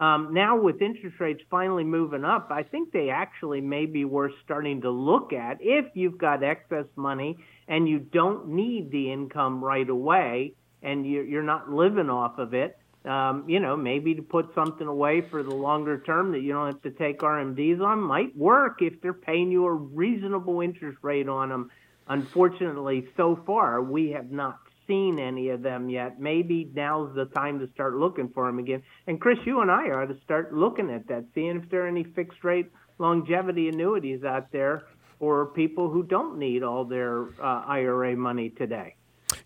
Um, 0.00 0.32
now, 0.32 0.58
with 0.58 0.80
interest 0.80 1.20
rates 1.20 1.42
finally 1.50 1.84
moving 1.84 2.24
up, 2.24 2.48
I 2.50 2.62
think 2.62 2.90
they 2.90 3.10
actually 3.10 3.60
may 3.60 3.84
be 3.84 4.04
worth 4.04 4.32
starting 4.44 4.80
to 4.80 4.90
look 4.90 5.32
at 5.32 5.58
if 5.60 5.86
you've 5.94 6.18
got 6.18 6.42
excess 6.42 6.86
money 6.96 7.36
and 7.68 7.86
you 7.86 7.98
don't 7.98 8.48
need 8.48 8.90
the 8.90 9.12
income 9.12 9.62
right 9.62 9.88
away 9.88 10.54
and 10.82 11.06
you're, 11.06 11.42
not 11.42 11.70
living 11.70 12.10
off 12.10 12.38
of 12.38 12.54
it. 12.54 12.78
Um, 13.04 13.44
you 13.48 13.60
know, 13.60 13.76
maybe 13.76 14.14
to 14.14 14.22
put 14.22 14.54
something 14.54 14.86
away 14.86 15.22
for 15.22 15.42
the 15.42 15.54
longer 15.54 16.00
term 16.00 16.32
that 16.32 16.40
you 16.40 16.52
don't 16.52 16.66
have 16.66 16.82
to 16.82 16.90
take 16.90 17.20
RMDs 17.20 17.80
on 17.80 18.00
might 18.00 18.36
work 18.36 18.82
if 18.82 19.00
they're 19.00 19.14
paying 19.14 19.50
you 19.50 19.64
a 19.64 19.72
reasonable 19.72 20.60
interest 20.60 20.98
rate 21.02 21.28
on 21.28 21.48
them. 21.48 21.70
Unfortunately, 22.08 23.08
so 23.16 23.40
far, 23.46 23.80
we 23.80 24.10
have 24.10 24.30
not 24.30 24.58
seen 24.86 25.18
any 25.18 25.48
of 25.50 25.62
them 25.62 25.88
yet. 25.88 26.20
Maybe 26.20 26.68
now's 26.74 27.14
the 27.14 27.24
time 27.26 27.60
to 27.60 27.70
start 27.72 27.94
looking 27.94 28.28
for 28.34 28.46
them 28.46 28.58
again. 28.58 28.82
And 29.06 29.20
Chris, 29.20 29.38
you 29.46 29.60
and 29.60 29.70
I 29.70 29.90
ought 29.90 30.06
to 30.06 30.18
start 30.24 30.52
looking 30.52 30.90
at 30.90 31.06
that, 31.08 31.24
seeing 31.34 31.56
if 31.56 31.70
there 31.70 31.84
are 31.84 31.88
any 31.88 32.04
fixed 32.04 32.42
rate 32.42 32.70
longevity 32.98 33.68
annuities 33.68 34.24
out 34.24 34.52
there 34.52 34.82
for 35.18 35.46
people 35.46 35.88
who 35.88 36.02
don't 36.02 36.38
need 36.38 36.62
all 36.62 36.84
their 36.84 37.28
uh, 37.40 37.64
IRA 37.66 38.16
money 38.16 38.50
today. 38.50 38.96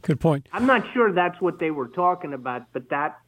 Good 0.05 0.21
point. 0.21 0.49
I'm 0.53 0.67
not 0.67 0.85
sure 0.93 1.13
that's 1.13 1.41
what 1.41 1.59
they 1.59 1.71
were 1.71 1.89
talking 1.89 2.35
about, 2.35 2.65
but 2.75 2.91
that 2.91 3.19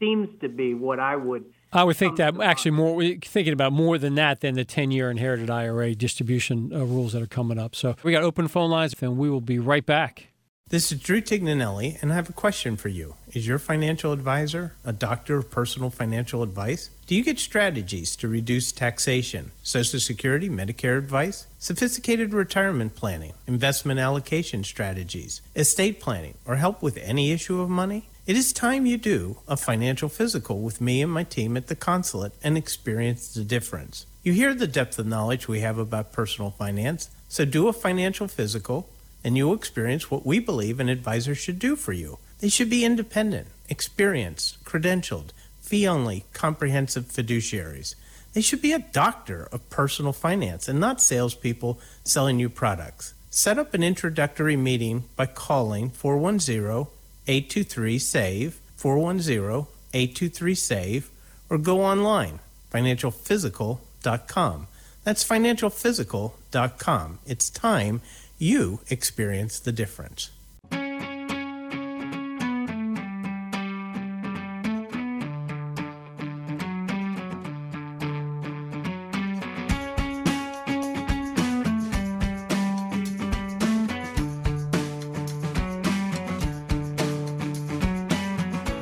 seems 0.00 0.28
to 0.40 0.48
be 0.48 0.72
what 0.72 0.98
I 0.98 1.16
would. 1.16 1.44
I 1.70 1.84
would 1.84 1.96
think 1.96 2.16
that 2.16 2.40
actually 2.40 2.70
more 2.70 3.02
thinking 3.22 3.52
about 3.52 3.72
more 3.72 3.98
than 3.98 4.14
that 4.14 4.40
than 4.40 4.54
the 4.54 4.64
10 4.64 4.90
year 4.90 5.10
inherited 5.10 5.50
IRA 5.50 5.94
distribution 5.94 6.72
uh, 6.72 6.78
rules 6.78 7.12
that 7.12 7.22
are 7.22 7.26
coming 7.26 7.58
up. 7.58 7.74
So 7.74 7.94
we 8.02 8.12
got 8.12 8.22
open 8.22 8.48
phone 8.48 8.70
lines, 8.70 8.94
and 9.02 9.18
we 9.18 9.28
will 9.28 9.40
be 9.40 9.58
right 9.58 9.84
back. 9.84 10.28
This 10.74 10.90
is 10.90 10.98
Drew 10.98 11.20
Tignanelli, 11.20 12.02
and 12.02 12.10
I 12.10 12.16
have 12.16 12.30
a 12.30 12.32
question 12.32 12.76
for 12.76 12.88
you. 12.88 13.14
Is 13.32 13.46
your 13.46 13.60
financial 13.60 14.12
advisor 14.12 14.72
a 14.84 14.92
doctor 14.92 15.36
of 15.36 15.48
personal 15.48 15.88
financial 15.88 16.42
advice? 16.42 16.90
Do 17.06 17.14
you 17.14 17.22
get 17.22 17.38
strategies 17.38 18.16
to 18.16 18.26
reduce 18.26 18.72
taxation, 18.72 19.52
Social 19.62 20.00
Security, 20.00 20.48
Medicare 20.48 20.98
advice, 20.98 21.46
sophisticated 21.60 22.32
retirement 22.32 22.96
planning, 22.96 23.34
investment 23.46 24.00
allocation 24.00 24.64
strategies, 24.64 25.42
estate 25.54 26.00
planning, 26.00 26.34
or 26.44 26.56
help 26.56 26.82
with 26.82 26.96
any 26.96 27.30
issue 27.30 27.60
of 27.60 27.68
money? 27.68 28.08
It 28.26 28.34
is 28.34 28.52
time 28.52 28.84
you 28.84 28.96
do 28.96 29.36
a 29.46 29.58
financial 29.58 30.08
physical 30.08 30.60
with 30.60 30.80
me 30.80 31.02
and 31.02 31.12
my 31.12 31.24
team 31.24 31.56
at 31.56 31.66
the 31.66 31.76
consulate 31.76 32.32
and 32.42 32.56
experience 32.56 33.32
the 33.32 33.44
difference. 33.44 34.06
You 34.24 34.32
hear 34.32 34.54
the 34.54 34.66
depth 34.66 34.98
of 34.98 35.06
knowledge 35.06 35.46
we 35.46 35.60
have 35.60 35.76
about 35.76 36.12
personal 36.12 36.50
finance, 36.50 37.10
so 37.28 37.44
do 37.44 37.68
a 37.68 37.72
financial 37.72 38.26
physical 38.26 38.88
and 39.24 39.36
you'll 39.36 39.54
experience 39.54 40.10
what 40.10 40.26
we 40.26 40.38
believe 40.38 40.78
an 40.78 40.90
advisor 40.90 41.34
should 41.34 41.58
do 41.58 41.74
for 41.74 41.92
you. 41.92 42.18
They 42.40 42.50
should 42.50 42.68
be 42.68 42.84
independent, 42.84 43.48
experienced, 43.70 44.62
credentialed, 44.64 45.30
fee 45.60 45.88
only, 45.88 46.26
comprehensive 46.34 47.06
fiduciaries. 47.06 47.94
They 48.34 48.42
should 48.42 48.60
be 48.60 48.72
a 48.72 48.80
doctor 48.80 49.48
of 49.50 49.70
personal 49.70 50.12
finance 50.12 50.68
and 50.68 50.78
not 50.78 51.00
salespeople 51.00 51.80
selling 52.02 52.38
you 52.38 52.50
products. 52.50 53.14
Set 53.30 53.58
up 53.58 53.72
an 53.74 53.82
introductory 53.82 54.56
meeting 54.56 55.04
by 55.16 55.26
calling 55.26 55.90
410 55.90 56.86
823 57.26 57.98
SAVE, 57.98 58.60
410 58.76 59.66
823 59.94 60.54
SAVE, 60.54 61.10
or 61.48 61.58
go 61.58 61.80
online, 61.80 62.40
financialphysical.com. 62.72 64.66
That's 65.04 65.24
financialphysical.com. 65.24 67.18
It's 67.26 67.50
time 67.50 68.00
you 68.38 68.80
experience 68.88 69.58
the 69.60 69.72
difference. 69.72 70.30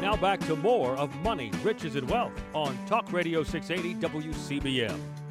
Now 0.00 0.16
back 0.16 0.40
to 0.40 0.56
more 0.56 0.96
of 0.96 1.14
Money, 1.22 1.50
Riches, 1.62 1.96
and 1.96 2.08
Wealth 2.10 2.32
on 2.54 2.78
Talk 2.86 3.12
Radio 3.12 3.42
680 3.42 3.94
WCBM. 4.06 5.21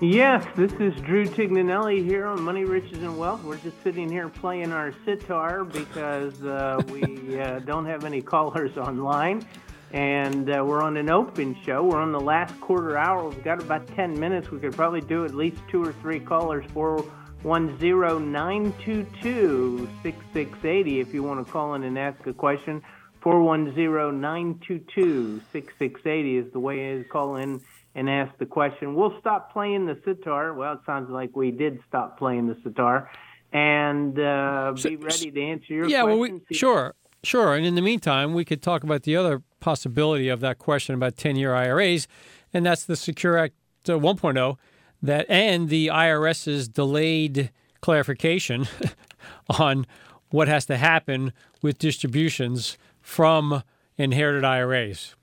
Yes, 0.00 0.44
this 0.56 0.72
is 0.74 0.92
Drew 1.02 1.24
Tignanelli 1.24 2.04
here 2.04 2.26
on 2.26 2.42
Money, 2.42 2.64
Riches, 2.64 2.98
and 2.98 3.16
Wealth. 3.16 3.44
We're 3.44 3.58
just 3.58 3.80
sitting 3.84 4.10
here 4.10 4.28
playing 4.28 4.72
our 4.72 4.92
sitar 5.04 5.62
because 5.64 6.42
uh, 6.42 6.82
we 6.90 7.40
uh, 7.40 7.60
don't 7.60 7.86
have 7.86 8.04
any 8.04 8.20
callers 8.20 8.76
online. 8.76 9.46
and 9.92 10.50
uh, 10.50 10.64
we're 10.64 10.82
on 10.82 10.96
an 10.96 11.10
open 11.10 11.56
show. 11.64 11.84
We're 11.84 12.00
on 12.00 12.10
the 12.10 12.20
last 12.20 12.60
quarter 12.60 12.98
hour. 12.98 13.28
We've 13.28 13.44
got 13.44 13.62
about 13.62 13.86
10 13.86 14.18
minutes. 14.18 14.50
We 14.50 14.58
could 14.58 14.74
probably 14.74 15.00
do 15.00 15.24
at 15.24 15.32
least 15.32 15.58
two 15.70 15.84
or 15.84 15.92
three 15.92 16.18
callers. 16.18 16.64
410 16.72 18.32
922 18.32 19.88
6680 20.02 21.00
if 21.00 21.14
you 21.14 21.22
want 21.22 21.46
to 21.46 21.52
call 21.52 21.74
in 21.74 21.84
and 21.84 21.96
ask 21.96 22.26
a 22.26 22.32
question. 22.32 22.82
410 23.20 24.20
922 24.20 25.40
6680 25.52 26.36
is 26.36 26.52
the 26.52 26.58
way 26.58 26.98
to 26.98 27.04
call 27.04 27.36
in 27.36 27.60
and 27.94 28.10
ask 28.10 28.36
the 28.38 28.46
question. 28.46 28.94
We'll 28.94 29.18
stop 29.20 29.52
playing 29.52 29.86
the 29.86 29.98
sitar. 30.04 30.54
Well, 30.54 30.74
it 30.74 30.80
sounds 30.84 31.10
like 31.10 31.36
we 31.36 31.50
did 31.50 31.80
stop 31.88 32.18
playing 32.18 32.48
the 32.48 32.56
sitar. 32.62 33.10
And 33.52 34.18
uh, 34.18 34.72
be 34.82 34.96
ready 34.96 35.30
to 35.30 35.42
answer 35.42 35.72
your 35.72 35.84
questions. 35.84 35.92
yeah, 35.92 36.02
well, 36.02 36.18
we, 36.18 36.40
sure, 36.50 36.94
sure. 37.22 37.54
And 37.54 37.64
in 37.64 37.76
the 37.76 37.82
meantime, 37.82 38.34
we 38.34 38.44
could 38.44 38.62
talk 38.62 38.82
about 38.82 39.04
the 39.04 39.16
other 39.16 39.42
possibility 39.60 40.28
of 40.28 40.40
that 40.40 40.58
question 40.58 40.94
about 40.94 41.16
10 41.16 41.36
year 41.36 41.54
IRAs, 41.54 42.08
and 42.52 42.66
that's 42.66 42.84
the 42.84 42.96
Secure 42.96 43.38
Act 43.38 43.54
uh, 43.88 43.92
1.0 43.92 44.56
that 45.02 45.26
and 45.28 45.68
the 45.68 45.88
IRS's 45.88 46.66
delayed 46.66 47.50
clarification 47.80 48.66
on 49.58 49.86
what 50.30 50.48
has 50.48 50.66
to 50.66 50.76
happen 50.76 51.32
with 51.62 51.78
distributions 51.78 52.76
from 53.00 53.62
inherited 53.96 54.44
IRAs. 54.44 55.14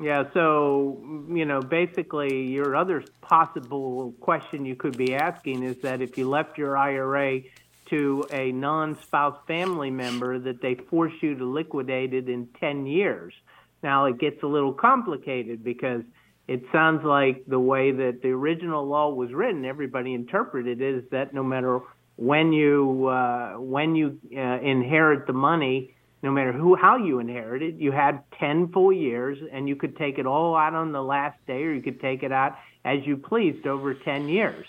Yeah, 0.00 0.24
so, 0.32 1.26
you 1.28 1.44
know, 1.44 1.60
basically, 1.60 2.46
your 2.46 2.76
other 2.76 3.02
possible 3.20 4.14
question 4.20 4.64
you 4.64 4.76
could 4.76 4.96
be 4.96 5.14
asking 5.14 5.64
is 5.64 5.78
that 5.78 6.00
if 6.00 6.16
you 6.16 6.28
left 6.28 6.56
your 6.56 6.76
IRA 6.76 7.40
to 7.86 8.24
a 8.30 8.52
non 8.52 9.00
spouse 9.02 9.38
family 9.48 9.90
member, 9.90 10.38
that 10.38 10.62
they 10.62 10.76
force 10.76 11.14
you 11.20 11.34
to 11.36 11.44
liquidate 11.44 12.14
it 12.14 12.28
in 12.28 12.48
10 12.60 12.86
years. 12.86 13.34
Now, 13.82 14.04
it 14.04 14.18
gets 14.18 14.42
a 14.44 14.46
little 14.46 14.72
complicated 14.72 15.64
because 15.64 16.02
it 16.46 16.62
sounds 16.70 17.04
like 17.04 17.44
the 17.46 17.58
way 17.58 17.90
that 17.90 18.22
the 18.22 18.28
original 18.28 18.86
law 18.86 19.10
was 19.10 19.32
written, 19.32 19.64
everybody 19.64 20.14
interpreted 20.14 20.80
it 20.80 20.96
is 20.96 21.04
that 21.10 21.34
no 21.34 21.42
matter 21.42 21.80
when 22.16 22.52
you 22.52 23.06
uh, 23.06 23.54
when 23.54 23.94
you 23.94 24.18
uh, 24.36 24.58
inherit 24.60 25.26
the 25.26 25.32
money, 25.32 25.94
no 26.22 26.30
matter 26.30 26.52
who 26.52 26.74
how 26.74 26.96
you 26.96 27.18
inherit 27.18 27.62
it, 27.62 27.74
you 27.76 27.92
had 27.92 28.22
10 28.38 28.68
full 28.72 28.92
years 28.92 29.38
and 29.52 29.68
you 29.68 29.76
could 29.76 29.96
take 29.96 30.18
it 30.18 30.26
all 30.26 30.56
out 30.56 30.74
on 30.74 30.92
the 30.92 31.02
last 31.02 31.38
day 31.46 31.62
or 31.64 31.72
you 31.72 31.82
could 31.82 32.00
take 32.00 32.22
it 32.22 32.32
out 32.32 32.56
as 32.84 33.06
you 33.06 33.16
pleased 33.16 33.66
over 33.66 33.94
10 33.94 34.28
years. 34.28 34.66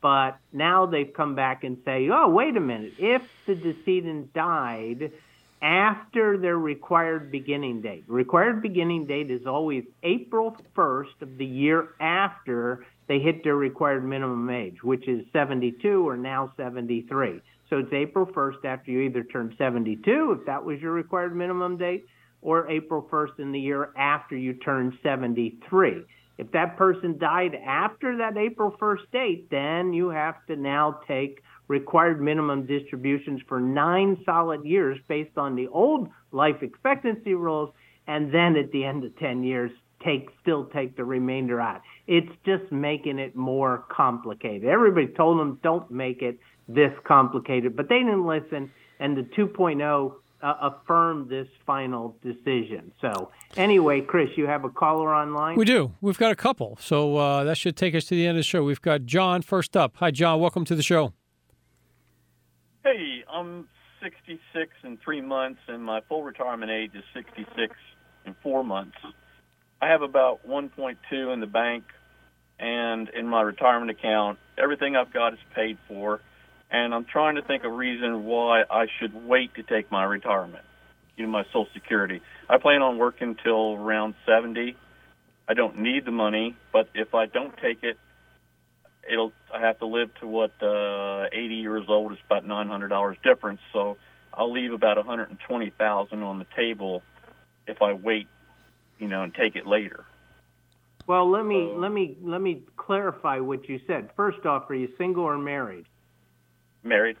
But 0.00 0.38
now 0.52 0.86
they've 0.86 1.12
come 1.12 1.34
back 1.36 1.62
and 1.62 1.78
say, 1.84 2.08
"Oh, 2.10 2.28
wait 2.28 2.56
a 2.56 2.60
minute. 2.60 2.94
If 2.98 3.22
the 3.46 3.54
decedent 3.54 4.32
died 4.32 5.12
after 5.62 6.36
their 6.36 6.58
required 6.58 7.30
beginning 7.30 7.80
date. 7.80 8.02
Required 8.08 8.60
beginning 8.60 9.06
date 9.06 9.30
is 9.30 9.46
always 9.46 9.84
April 10.02 10.56
1st 10.76 11.22
of 11.22 11.38
the 11.38 11.46
year 11.46 11.90
after 12.00 12.84
they 13.06 13.20
hit 13.20 13.44
their 13.44 13.54
required 13.54 14.04
minimum 14.04 14.50
age, 14.50 14.82
which 14.82 15.06
is 15.06 15.24
72 15.32 16.08
or 16.08 16.16
now 16.16 16.52
73. 16.56 17.40
So 17.72 17.78
it's 17.78 17.92
April 17.94 18.26
1st 18.26 18.66
after 18.66 18.90
you 18.90 19.00
either 19.00 19.24
turn 19.24 19.54
72, 19.56 20.36
if 20.38 20.44
that 20.44 20.62
was 20.62 20.78
your 20.82 20.92
required 20.92 21.34
minimum 21.34 21.78
date, 21.78 22.04
or 22.42 22.68
April 22.68 23.08
1st 23.10 23.38
in 23.38 23.50
the 23.50 23.58
year 23.58 23.94
after 23.96 24.36
you 24.36 24.52
turn 24.52 24.98
73. 25.02 26.02
If 26.36 26.52
that 26.52 26.76
person 26.76 27.16
died 27.16 27.54
after 27.54 28.18
that 28.18 28.36
April 28.36 28.76
1st 28.78 29.10
date, 29.10 29.50
then 29.50 29.94
you 29.94 30.10
have 30.10 30.44
to 30.48 30.56
now 30.56 31.00
take 31.08 31.42
required 31.66 32.20
minimum 32.20 32.66
distributions 32.66 33.40
for 33.48 33.58
nine 33.58 34.18
solid 34.26 34.66
years 34.66 34.98
based 35.08 35.38
on 35.38 35.56
the 35.56 35.68
old 35.68 36.10
life 36.30 36.56
expectancy 36.60 37.32
rules, 37.32 37.72
and 38.06 38.34
then 38.34 38.54
at 38.56 38.70
the 38.72 38.84
end 38.84 39.02
of 39.02 39.18
10 39.18 39.44
years, 39.44 39.70
take 40.04 40.28
still 40.42 40.66
take 40.66 40.94
the 40.96 41.04
remainder 41.04 41.58
out. 41.58 41.80
It's 42.06 42.32
just 42.44 42.70
making 42.70 43.18
it 43.18 43.34
more 43.34 43.86
complicated. 43.88 44.68
Everybody 44.68 45.06
told 45.06 45.40
them 45.40 45.58
don't 45.62 45.90
make 45.90 46.20
it 46.20 46.38
this 46.74 46.92
complicated, 47.04 47.76
but 47.76 47.88
they 47.88 47.98
didn't 47.98 48.26
listen, 48.26 48.70
and 49.00 49.16
the 49.16 49.22
2.0 49.22 50.14
uh, 50.42 50.54
affirmed 50.60 51.28
this 51.28 51.46
final 51.66 52.16
decision. 52.22 52.92
So, 53.00 53.30
anyway, 53.56 54.00
Chris, 54.00 54.30
you 54.36 54.46
have 54.46 54.64
a 54.64 54.70
caller 54.70 55.14
online? 55.14 55.56
We 55.56 55.64
do. 55.64 55.92
We've 56.00 56.18
got 56.18 56.32
a 56.32 56.36
couple. 56.36 56.76
So 56.80 57.16
uh, 57.16 57.44
that 57.44 57.56
should 57.56 57.76
take 57.76 57.94
us 57.94 58.04
to 58.06 58.14
the 58.14 58.26
end 58.26 58.36
of 58.36 58.40
the 58.40 58.42
show. 58.42 58.64
We've 58.64 58.80
got 58.80 59.04
John 59.04 59.42
first 59.42 59.76
up. 59.76 59.96
Hi, 59.98 60.10
John. 60.10 60.40
Welcome 60.40 60.64
to 60.66 60.74
the 60.74 60.82
show. 60.82 61.12
Hey, 62.84 63.22
I'm 63.32 63.68
66 64.02 64.70
in 64.82 64.98
three 65.04 65.20
months, 65.20 65.60
and 65.68 65.84
my 65.84 66.00
full 66.08 66.24
retirement 66.24 66.72
age 66.72 66.90
is 66.94 67.04
66 67.14 67.74
in 68.26 68.34
four 68.42 68.64
months. 68.64 68.96
I 69.80 69.88
have 69.88 70.02
about 70.02 70.46
1.2 70.46 71.32
in 71.32 71.40
the 71.40 71.46
bank 71.46 71.84
and 72.58 73.08
in 73.10 73.26
my 73.28 73.42
retirement 73.42 73.90
account. 73.90 74.38
Everything 74.58 74.96
I've 74.96 75.12
got 75.12 75.32
is 75.32 75.38
paid 75.54 75.78
for, 75.88 76.20
and 76.72 76.94
I'm 76.94 77.04
trying 77.04 77.36
to 77.36 77.42
think 77.42 77.64
of 77.64 77.72
a 77.72 77.76
reason 77.76 78.24
why 78.24 78.62
I 78.68 78.86
should 78.98 79.14
wait 79.26 79.54
to 79.56 79.62
take 79.62 79.92
my 79.92 80.04
retirement, 80.04 80.64
you 81.16 81.26
know, 81.26 81.30
my 81.30 81.44
Social 81.44 81.68
Security. 81.74 82.22
I 82.48 82.56
plan 82.56 82.80
on 82.80 82.96
working 82.96 83.36
till 83.44 83.74
around 83.74 84.14
70. 84.26 84.74
I 85.46 85.54
don't 85.54 85.80
need 85.80 86.06
the 86.06 86.10
money, 86.10 86.56
but 86.72 86.88
if 86.94 87.14
I 87.14 87.26
don't 87.26 87.54
take 87.58 87.82
it, 87.82 87.98
it'll 89.10 89.32
I 89.54 89.60
have 89.60 89.78
to 89.80 89.86
live 89.86 90.14
to 90.20 90.26
what 90.26 90.52
uh, 90.62 91.26
80 91.30 91.54
years 91.56 91.84
old 91.88 92.12
is 92.12 92.18
about 92.24 92.46
$900 92.46 93.22
difference. 93.22 93.60
So 93.72 93.98
I'll 94.32 94.50
leave 94.50 94.72
about 94.72 94.96
120,000 94.96 96.22
on 96.22 96.38
the 96.38 96.46
table 96.56 97.02
if 97.66 97.82
I 97.82 97.92
wait, 97.92 98.28
you 98.98 99.08
know, 99.08 99.22
and 99.22 99.34
take 99.34 99.56
it 99.56 99.66
later. 99.66 100.06
Well, 101.06 101.30
let 101.30 101.44
me 101.44 101.74
let 101.76 101.90
me 101.90 102.16
let 102.22 102.40
me 102.40 102.62
clarify 102.76 103.40
what 103.40 103.68
you 103.68 103.80
said. 103.88 104.10
First 104.16 104.46
off, 104.46 104.70
are 104.70 104.74
you 104.74 104.88
single 104.96 105.24
or 105.24 105.36
married? 105.36 105.84
Married. 106.84 107.16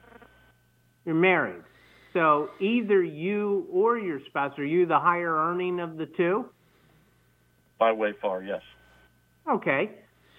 You're 1.04 1.14
married. 1.14 1.62
So 2.12 2.50
either 2.60 3.02
you 3.02 3.66
or 3.72 3.98
your 3.98 4.20
spouse, 4.26 4.58
are 4.58 4.64
you 4.64 4.86
the 4.86 4.98
higher 4.98 5.34
earning 5.34 5.80
of 5.80 5.96
the 5.96 6.06
two? 6.06 6.46
By 7.78 7.92
way 7.92 8.12
far, 8.20 8.42
yes. 8.42 8.62
Okay. 9.50 9.90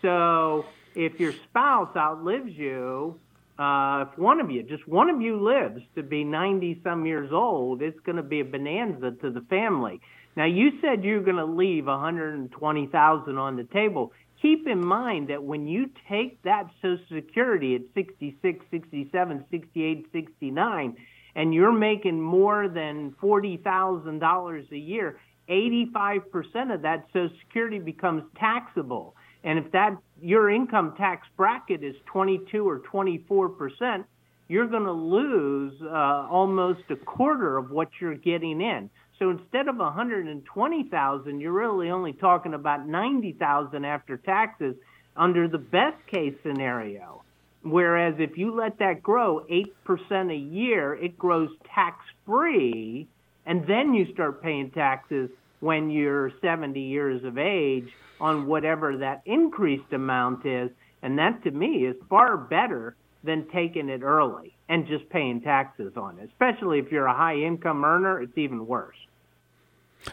So 0.01 0.65
if 0.95 1.19
your 1.19 1.33
spouse 1.49 1.95
outlives 1.95 2.51
you, 2.51 3.19
uh, 3.57 4.05
if 4.07 4.17
one 4.17 4.39
of 4.39 4.49
you, 4.49 4.63
just 4.63 4.87
one 4.87 5.09
of 5.09 5.21
you 5.21 5.39
lives 5.39 5.81
to 5.95 6.03
be 6.03 6.23
90 6.23 6.81
some 6.83 7.05
years 7.05 7.31
old, 7.31 7.81
it's 7.81 7.99
going 8.01 8.15
to 8.15 8.23
be 8.23 8.39
a 8.39 8.45
bonanza 8.45 9.11
to 9.21 9.31
the 9.31 9.41
family. 9.41 9.99
Now, 10.35 10.45
you 10.45 10.71
said 10.81 11.03
you're 11.03 11.21
going 11.21 11.37
to 11.37 11.45
leave 11.45 11.85
120,000 11.85 13.37
on 13.37 13.55
the 13.55 13.63
table. 13.65 14.11
Keep 14.43 14.67
in 14.67 14.85
mind 14.85 15.29
that 15.29 15.41
when 15.41 15.65
you 15.67 15.89
take 16.09 16.43
that 16.43 16.69
Social 16.81 16.99
Security 17.15 17.75
at 17.75 17.81
66, 17.95 18.65
67, 18.69 19.45
68, 19.49 20.05
69, 20.11 20.97
and 21.35 21.53
you're 21.53 21.71
making 21.71 22.19
more 22.19 22.67
than 22.67 23.15
$40,000 23.23 24.71
a 24.71 24.77
year, 24.77 25.17
85% 25.49 26.73
of 26.73 26.81
that 26.81 27.05
Social 27.13 27.33
Security 27.39 27.79
becomes 27.79 28.23
taxable. 28.37 29.15
And 29.45 29.57
if 29.57 29.71
that 29.71 29.95
your 30.21 30.49
income 30.49 30.93
tax 30.97 31.25
bracket 31.37 31.81
is 31.81 31.95
22 32.07 32.67
or 32.67 32.79
24 32.79 33.47
percent, 33.47 34.05
you're 34.49 34.67
going 34.67 34.83
to 34.83 34.91
lose 34.91 35.73
uh, 35.81 36.27
almost 36.29 36.81
a 36.89 36.97
quarter 36.97 37.57
of 37.57 37.71
what 37.71 37.87
you're 38.01 38.15
getting 38.15 38.59
in. 38.59 38.89
So 39.19 39.29
instead 39.29 39.67
of 39.67 39.77
120,000, 39.77 41.39
you're 41.39 41.51
really 41.51 41.89
only 41.89 42.13
talking 42.13 42.53
about 42.53 42.87
90,000 42.87 43.85
after 43.85 44.17
taxes 44.17 44.75
under 45.15 45.47
the 45.47 45.59
best 45.59 46.05
case 46.07 46.33
scenario. 46.43 47.23
Whereas 47.61 48.15
if 48.17 48.37
you 48.37 48.53
let 48.53 48.79
that 48.79 49.01
grow 49.01 49.45
8% 49.49 50.31
a 50.31 50.35
year, 50.35 50.95
it 50.95 51.17
grows 51.17 51.49
tax 51.73 52.03
free, 52.25 53.07
and 53.45 53.65
then 53.67 53.93
you 53.93 54.11
start 54.13 54.41
paying 54.41 54.71
taxes 54.71 55.29
when 55.59 55.89
you're 55.89 56.31
70 56.41 56.79
years 56.81 57.23
of 57.23 57.37
age 57.37 57.89
on 58.19 58.47
whatever 58.47 58.97
that 58.97 59.21
increased 59.25 59.93
amount 59.93 60.45
is. 60.45 60.71
And 61.01 61.17
that 61.19 61.43
to 61.43 61.51
me 61.51 61.85
is 61.85 61.95
far 62.09 62.35
better 62.35 62.95
than 63.23 63.47
taking 63.49 63.89
it 63.89 64.01
early 64.01 64.55
and 64.69 64.85
just 64.87 65.07
paying 65.09 65.41
taxes 65.41 65.93
on 65.95 66.19
it. 66.19 66.29
Especially 66.29 66.79
if 66.79 66.91
you're 66.91 67.05
a 67.05 67.13
high 67.13 67.35
income 67.37 67.83
earner, 67.85 68.21
it's 68.21 68.37
even 68.37 68.67
worse. 68.67 68.95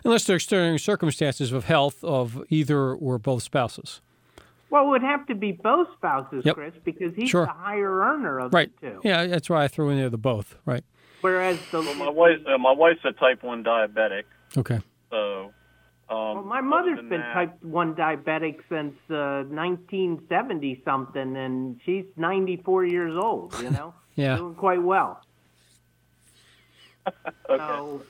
Unless 0.04 0.24
they're 0.24 0.36
extenuating 0.36 0.78
circumstances 0.78 1.52
of 1.52 1.64
health 1.64 2.04
of 2.04 2.42
either 2.48 2.92
or 2.94 3.18
both 3.18 3.42
spouses. 3.42 4.00
Well, 4.70 4.84
it 4.86 4.88
would 4.90 5.02
have 5.02 5.26
to 5.26 5.34
be 5.34 5.50
both 5.50 5.88
spouses, 5.96 6.44
Yep. 6.44 6.54
Chris, 6.54 6.74
because 6.84 7.12
he's 7.16 7.28
Sure. 7.28 7.46
the 7.46 7.52
higher 7.52 7.90
earner 8.02 8.38
of 8.38 8.54
Right. 8.54 8.70
the 8.80 8.90
two. 8.90 9.00
Yeah, 9.02 9.26
that's 9.26 9.50
why 9.50 9.64
I 9.64 9.68
threw 9.68 9.88
in 9.90 9.98
there 9.98 10.08
the 10.10 10.16
both. 10.16 10.56
Right. 10.64 10.84
Whereas 11.22 11.58
the 11.72 11.80
Well, 11.80 11.94
my 11.96 12.08
wife, 12.08 12.38
uh, 12.46 12.56
my 12.56 12.72
wife's 12.72 13.04
a 13.04 13.12
type 13.12 13.42
one 13.42 13.64
diabetic, 13.64 14.22
Okay. 14.56 14.78
so. 15.10 15.52
Um, 16.10 16.16
well, 16.16 16.42
my 16.42 16.60
mother's 16.60 16.98
been 16.98 17.20
that- 17.20 17.32
type 17.32 17.62
1 17.62 17.94
diabetic 17.94 18.58
since 18.68 18.94
uh, 19.10 19.44
1970 19.48 20.82
something, 20.84 21.36
and 21.36 21.80
she's 21.84 22.04
94 22.16 22.84
years 22.86 23.16
old, 23.16 23.54
you 23.62 23.70
know? 23.70 23.94
Yeah. 24.16 24.36
Doing 24.36 24.54
quite 24.56 24.82
well. 24.82 25.22
Okay. 27.48 27.56
So, 27.56 28.02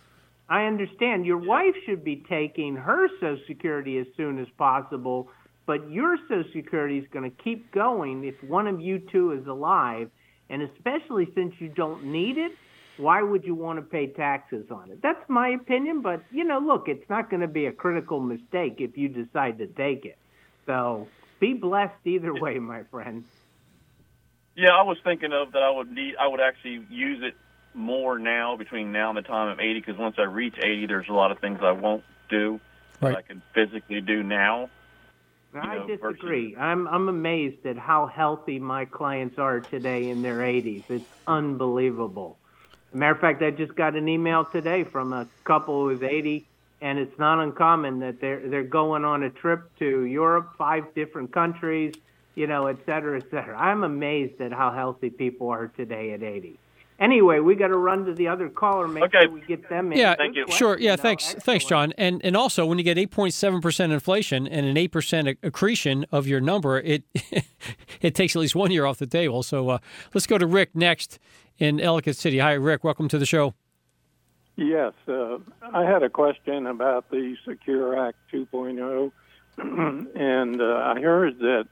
I 0.48 0.64
understand 0.64 1.24
your 1.24 1.38
wife 1.38 1.74
should 1.86 2.02
be 2.02 2.16
taking 2.28 2.74
her 2.74 3.08
Social 3.20 3.38
Security 3.46 3.98
as 3.98 4.06
soon 4.16 4.38
as 4.40 4.48
possible, 4.58 5.28
but 5.66 5.88
your 5.90 6.16
Social 6.28 6.50
Security 6.52 6.98
is 6.98 7.06
going 7.12 7.30
to 7.30 7.42
keep 7.42 7.70
going 7.70 8.24
if 8.24 8.34
one 8.42 8.66
of 8.66 8.80
you 8.80 8.98
two 8.98 9.32
is 9.32 9.46
alive, 9.46 10.10
and 10.50 10.62
especially 10.62 11.28
since 11.34 11.54
you 11.60 11.68
don't 11.68 12.04
need 12.06 12.36
it, 12.36 12.52
why 13.00 13.22
would 13.22 13.44
you 13.44 13.54
want 13.54 13.78
to 13.78 13.82
pay 13.82 14.12
taxes 14.12 14.66
on 14.70 14.90
it? 14.90 15.00
That's 15.02 15.28
my 15.28 15.48
opinion, 15.50 16.02
but 16.02 16.24
you 16.30 16.44
know, 16.44 16.58
look, 16.58 16.84
it's 16.86 17.08
not 17.08 17.30
going 17.30 17.40
to 17.40 17.48
be 17.48 17.66
a 17.66 17.72
critical 17.72 18.20
mistake 18.20 18.76
if 18.78 18.96
you 18.96 19.08
decide 19.08 19.58
to 19.58 19.66
take 19.66 20.04
it. 20.04 20.18
So 20.66 21.08
be 21.40 21.54
blessed 21.54 22.04
either 22.04 22.34
way, 22.34 22.58
my 22.58 22.82
friend. 22.90 23.24
Yeah, 24.56 24.70
I 24.70 24.82
was 24.82 24.98
thinking 25.04 25.32
of 25.32 25.52
that. 25.52 25.62
I 25.62 25.70
would 25.70 25.90
need. 25.90 26.14
I 26.20 26.28
would 26.28 26.40
actually 26.40 26.84
use 26.90 27.22
it 27.22 27.34
more 27.74 28.18
now 28.18 28.56
between 28.56 28.92
now 28.92 29.08
and 29.10 29.16
the 29.16 29.22
time 29.22 29.48
I'm 29.48 29.60
80 29.60 29.80
because 29.80 29.98
once 29.98 30.16
I 30.18 30.22
reach 30.22 30.56
80, 30.58 30.86
there's 30.86 31.08
a 31.08 31.12
lot 31.12 31.30
of 31.30 31.38
things 31.38 31.60
I 31.62 31.72
won't 31.72 32.02
do 32.28 32.60
Right. 33.00 33.12
that 33.12 33.18
I 33.18 33.22
can 33.22 33.42
physically 33.54 34.00
do 34.02 34.22
now. 34.22 34.68
I 35.54 35.76
know, 35.76 35.86
disagree. 35.86 36.54
I'm 36.56 36.86
I'm 36.86 37.08
amazed 37.08 37.64
at 37.64 37.78
how 37.78 38.06
healthy 38.06 38.58
my 38.58 38.84
clients 38.84 39.36
are 39.38 39.60
today 39.60 40.10
in 40.10 40.22
their 40.22 40.38
80s. 40.38 40.84
It's 40.90 41.04
unbelievable. 41.26 42.39
Matter 42.92 43.12
of 43.12 43.20
fact, 43.20 43.42
I 43.42 43.50
just 43.50 43.74
got 43.74 43.94
an 43.94 44.08
email 44.08 44.44
today 44.44 44.84
from 44.84 45.12
a 45.12 45.26
couple 45.44 45.88
who's 45.88 46.02
80, 46.02 46.46
and 46.80 46.98
it's 46.98 47.18
not 47.18 47.38
uncommon 47.40 48.00
that 48.00 48.20
they're 48.20 48.40
they're 48.48 48.62
going 48.62 49.04
on 49.04 49.22
a 49.22 49.30
trip 49.30 49.70
to 49.78 50.04
Europe, 50.04 50.54
five 50.56 50.94
different 50.94 51.32
countries, 51.32 51.94
you 52.34 52.46
know, 52.46 52.66
et 52.66 52.78
cetera, 52.86 53.18
et 53.18 53.30
cetera. 53.30 53.58
I'm 53.58 53.84
amazed 53.84 54.40
at 54.40 54.52
how 54.52 54.70
healthy 54.70 55.10
people 55.10 55.50
are 55.50 55.68
today 55.68 56.12
at 56.12 56.22
80. 56.22 56.58
Anyway, 57.00 57.38
we 57.40 57.54
got 57.54 57.68
to 57.68 57.78
run 57.78 58.04
to 58.04 58.12
the 58.12 58.28
other 58.28 58.50
caller. 58.50 58.86
Make 58.86 59.04
Okay. 59.04 59.22
sure 59.22 59.30
we 59.30 59.40
get 59.40 59.66
them 59.70 59.90
in. 59.90 59.98
Yeah, 59.98 60.14
Good 60.16 60.52
sure. 60.52 60.78
Yeah, 60.78 60.96
though. 60.96 61.02
thanks, 61.02 61.32
thanks, 61.32 61.64
John. 61.64 61.94
And 61.96 62.20
and 62.22 62.36
also, 62.36 62.66
when 62.66 62.76
you 62.76 62.84
get 62.84 62.98
eight 62.98 63.10
point 63.10 63.32
seven 63.32 63.62
percent 63.62 63.90
inflation 63.92 64.46
and 64.46 64.66
an 64.66 64.76
eight 64.76 64.92
percent 64.92 65.26
accretion 65.42 66.04
of 66.12 66.26
your 66.26 66.40
number, 66.40 66.78
it 66.78 67.04
it 68.02 68.14
takes 68.14 68.36
at 68.36 68.40
least 68.40 68.54
one 68.54 68.70
year 68.70 68.84
off 68.84 68.98
the 68.98 69.06
table. 69.06 69.42
So 69.42 69.70
uh, 69.70 69.78
let's 70.12 70.26
go 70.26 70.36
to 70.36 70.46
Rick 70.46 70.76
next 70.76 71.18
in 71.58 71.80
Ellicott 71.80 72.16
City. 72.16 72.38
Hi, 72.38 72.52
Rick. 72.52 72.84
Welcome 72.84 73.08
to 73.08 73.18
the 73.18 73.26
show. 73.26 73.54
Yes, 74.56 74.92
uh, 75.08 75.38
I 75.72 75.84
had 75.84 76.02
a 76.02 76.10
question 76.10 76.66
about 76.66 77.08
the 77.10 77.34
Secure 77.48 77.98
Act 77.98 78.18
2.0, 78.30 79.10
and 80.14 80.60
uh, 80.60 80.64
I 80.94 81.00
heard 81.00 81.38
that 81.38 81.66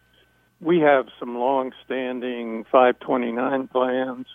we 0.60 0.78
have 0.80 1.06
some 1.20 1.36
long-standing 1.36 2.64
529 2.72 3.68
plans, 3.68 4.26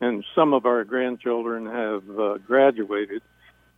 and 0.00 0.24
some 0.34 0.52
of 0.54 0.66
our 0.66 0.84
grandchildren 0.84 1.66
have 1.66 2.18
uh, 2.18 2.38
graduated. 2.38 3.22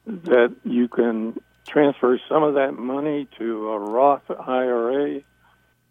That 0.07 0.57
you 0.65 0.89
can 0.89 1.39
transfer 1.67 2.19
some 2.31 2.43
of 2.43 2.55
that 2.55 2.73
money 2.73 3.29
to 3.39 3.69
a 3.69 3.79
Roth 3.79 4.23
IRA 4.31 5.21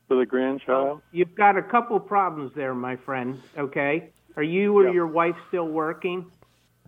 for 0.07 0.15
the 0.17 0.25
grandchild. 0.25 1.01
You've 1.11 1.35
got 1.35 1.55
a 1.55 1.61
couple 1.61 1.99
problems 1.99 2.51
there, 2.55 2.73
my 2.73 2.95
friend. 2.95 3.39
Okay, 3.55 4.09
are 4.35 4.41
you 4.43 4.75
or 4.77 4.85
Yeah. 4.87 4.93
your 4.93 5.07
wife 5.07 5.35
still 5.49 5.67
working? 5.67 6.31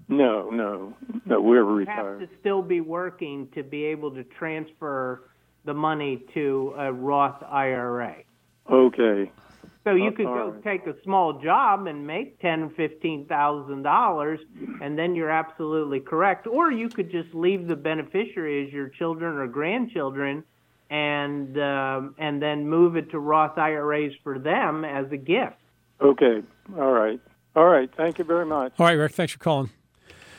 No, 0.07 0.49
no, 0.49 0.95
no, 1.27 1.39
we're 1.39 1.81
You 1.81 1.85
have 1.85 1.97
retired. 2.05 2.19
to 2.21 2.29
still 2.39 2.63
be 2.63 2.81
working 2.81 3.47
to 3.49 3.61
be 3.61 3.85
able 3.85 4.09
to 4.15 4.23
transfer 4.23 5.29
the 5.65 5.73
money 5.75 6.23
to 6.33 6.73
a 6.77 6.91
Roth 6.91 7.43
IRA. 7.43 8.15
Okay. 8.67 9.31
So 9.85 9.95
you 9.95 10.09
Oh, 10.09 10.11
could 10.11 10.25
all 10.25 10.33
go 10.35 10.49
right. 10.51 10.63
take 10.63 10.87
a 10.87 11.01
small 11.03 11.33
job 11.41 11.87
and 11.87 12.05
make 12.05 12.39
ten, 12.41 12.69
fifteen 12.71 13.25
thousand 13.25 13.83
dollars, 13.83 14.39
and 14.81 14.97
then 14.99 15.15
you're 15.15 15.29
absolutely 15.29 15.99
correct. 16.01 16.47
Or 16.47 16.71
you 16.71 16.89
could 16.89 17.09
just 17.09 17.33
leave 17.33 17.67
the 17.67 17.75
beneficiary 17.77 18.67
as 18.67 18.73
your 18.73 18.89
children 18.89 19.37
or 19.37 19.47
grandchildren, 19.47 20.43
and 20.89 21.57
um, 21.59 22.13
and 22.17 22.41
then 22.41 22.67
move 22.67 22.97
it 22.97 23.09
to 23.11 23.19
Roth 23.19 23.57
IRAs 23.57 24.13
for 24.23 24.37
them 24.37 24.83
as 24.83 25.09
a 25.11 25.17
gift. 25.17 25.55
Okay. 26.01 26.43
All 26.77 26.91
right. 26.91 27.19
All 27.55 27.65
right. 27.67 27.89
Thank 27.95 28.19
you 28.19 28.25
very 28.25 28.45
much. 28.45 28.73
All 28.79 28.85
right, 28.85 28.93
Rick. 28.93 29.13
Thanks 29.13 29.33
for 29.33 29.39
calling. 29.39 29.69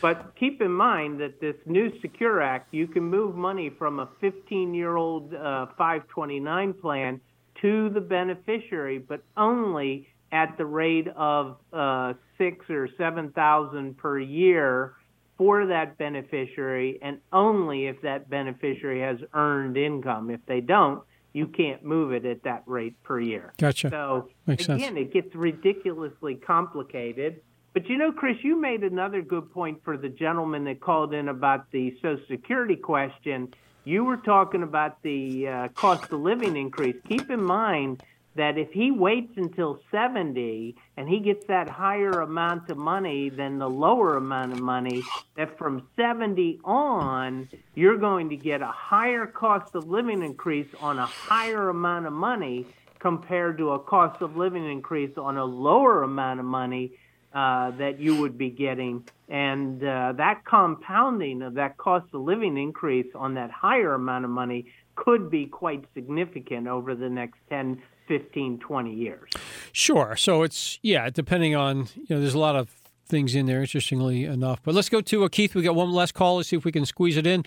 But 0.03 0.35
keep 0.39 0.63
in 0.63 0.73
mind 0.73 1.21
that 1.21 1.41
this 1.41 1.57
new 1.67 1.99
Secure 2.01 2.41
Act, 2.41 2.73
you 2.73 2.87
can 2.87 3.03
move 3.05 3.35
money 3.37 3.69
from 3.69 4.01
a 4.01 4.09
15 4.21 4.73
year 4.75 4.97
old 4.97 5.35
uh, 5.35 5.67
529 5.77 6.73
plan 6.75 7.21
to 7.61 7.91
the 7.91 8.01
beneficiary, 8.01 8.99
but 8.99 9.23
only 9.37 10.09
at 10.33 10.57
the 10.57 10.65
rate 10.65 11.09
of 11.17 11.57
uh, 11.73 12.15
six 12.39 12.69
or 12.71 12.89
seven 12.97 13.31
thousand 13.33 13.99
per 13.99 14.19
year 14.19 14.95
for 15.37 15.67
that 15.67 15.97
beneficiary, 15.97 16.99
and 17.03 17.19
only 17.33 17.87
if 17.87 18.03
that 18.03 18.29
beneficiary 18.29 19.01
has 19.01 19.17
earned 19.33 19.77
income. 19.77 20.31
If 20.31 20.41
they 20.47 20.61
don't, 20.61 21.03
you 21.33 21.47
can't 21.47 21.85
move 21.85 22.13
it 22.13 22.27
at 22.27 22.43
that 22.43 22.63
rate 22.67 23.03
per 23.03 23.21
year. 23.21 23.53
Gotcha. 23.59 23.91
So 23.91 24.29
Makes 24.47 24.67
sense. 24.67 24.83
again, 24.83 24.97
it 24.97 25.13
gets 25.13 25.35
ridiculously 25.35 26.35
complicated. 26.35 27.41
But 27.73 27.89
you 27.89 27.97
know, 27.97 28.13
Chris, 28.13 28.37
you 28.43 28.61
made 28.61 28.83
another 28.83 29.23
good 29.23 29.53
point 29.53 29.81
for 29.85 29.97
the 29.97 30.09
gentleman 30.09 30.65
that 30.65 30.81
called 30.81 31.15
in 31.15 31.29
about 31.29 31.71
the 31.71 31.95
Social 32.03 32.21
Security 32.29 32.77
question. 32.77 33.55
You 33.85 34.05
were 34.05 34.19
talking 34.19 34.63
about 34.63 35.03
the 35.03 35.49
uh, 35.49 35.69
cost 35.69 36.13
of 36.13 36.21
living 36.21 36.57
increase. 36.57 36.97
Keep 37.09 37.31
in 37.31 37.43
mind 37.43 38.03
that 38.37 38.59
if 38.59 38.71
he 38.73 38.91
waits 38.91 39.33
until 39.37 39.81
70 39.91 40.77
and 40.97 41.09
he 41.09 41.19
gets 41.19 41.47
that 41.47 41.69
higher 41.69 42.21
amount 42.21 42.71
of 42.71 42.77
money 42.77 43.29
than 43.29 43.59
the 43.59 43.69
lower 43.69 44.17
amount 44.17 44.53
of 44.53 44.61
money, 44.61 45.03
that 45.37 45.57
from 45.59 45.87
70 45.97 46.61
on, 46.65 47.49
you're 47.75 47.97
going 47.97 48.29
to 48.29 48.37
get 48.37 48.63
a 48.63 48.67
higher 48.67 49.27
cost 49.27 49.75
of 49.75 49.89
living 49.89 50.23
increase 50.23 50.69
on 50.81 50.99
a 50.99 51.07
higher 51.07 51.71
amount 51.71 52.07
of 52.07 52.13
money 52.13 52.67
compared 52.99 53.57
to 53.59 53.71
a 53.71 53.79
cost 53.79 54.21
of 54.21 54.37
living 54.37 54.71
increase 54.71 55.17
on 55.17 55.39
a 55.39 55.45
lower 55.45 56.03
amount 56.03 56.39
of 56.39 56.47
money 56.47 56.93
uh, 57.35 57.71
that 57.73 58.01
you 58.01 58.17
would 58.17 58.37
be 58.37 58.51
getting. 58.51 59.05
And 59.29 59.83
uh, 59.85 60.15
that 60.17 60.45
compounding 60.45 61.43
of 61.43 61.55
that 61.55 61.77
cost 61.77 62.07
of 62.13 62.23
living 62.23 62.57
increase 62.57 63.07
on 63.15 63.35
that 63.35 63.51
higher 63.51 63.95
amount 63.95 64.25
of 64.25 64.31
money 64.31 64.67
could 64.97 65.31
be 65.31 65.47
quite 65.47 65.85
significant 65.95 66.67
over 66.67 66.95
the 66.95 67.09
next 67.09 67.39
10, 67.49 67.81
15, 68.09 68.59
20 68.59 68.95
years. 68.95 69.31
Sure. 69.73 70.17
So 70.17 70.43
it's 70.43 70.79
yeah, 70.83 71.09
depending 71.11 71.55
on 71.55 71.89
you 71.95 72.07
know, 72.11 72.21
there's 72.21 72.35
a 72.35 72.39
lot 72.39 72.57
of 72.57 72.69
things 73.07 73.35
in 73.35 73.47
there. 73.47 73.61
Interestingly 73.61 74.25
enough, 74.25 74.61
but 74.63 74.75
let's 74.75 74.89
go 74.89 75.01
to 75.01 75.25
uh, 75.25 75.29
Keith. 75.29 75.55
We 75.55 75.63
got 75.63 75.75
one 75.75 75.91
last 75.91 76.15
call. 76.15 76.37
Let's 76.37 76.49
see 76.49 76.57
if 76.57 76.65
we 76.65 76.73
can 76.73 76.85
squeeze 76.85 77.17
it 77.17 77.27
in. 77.27 77.45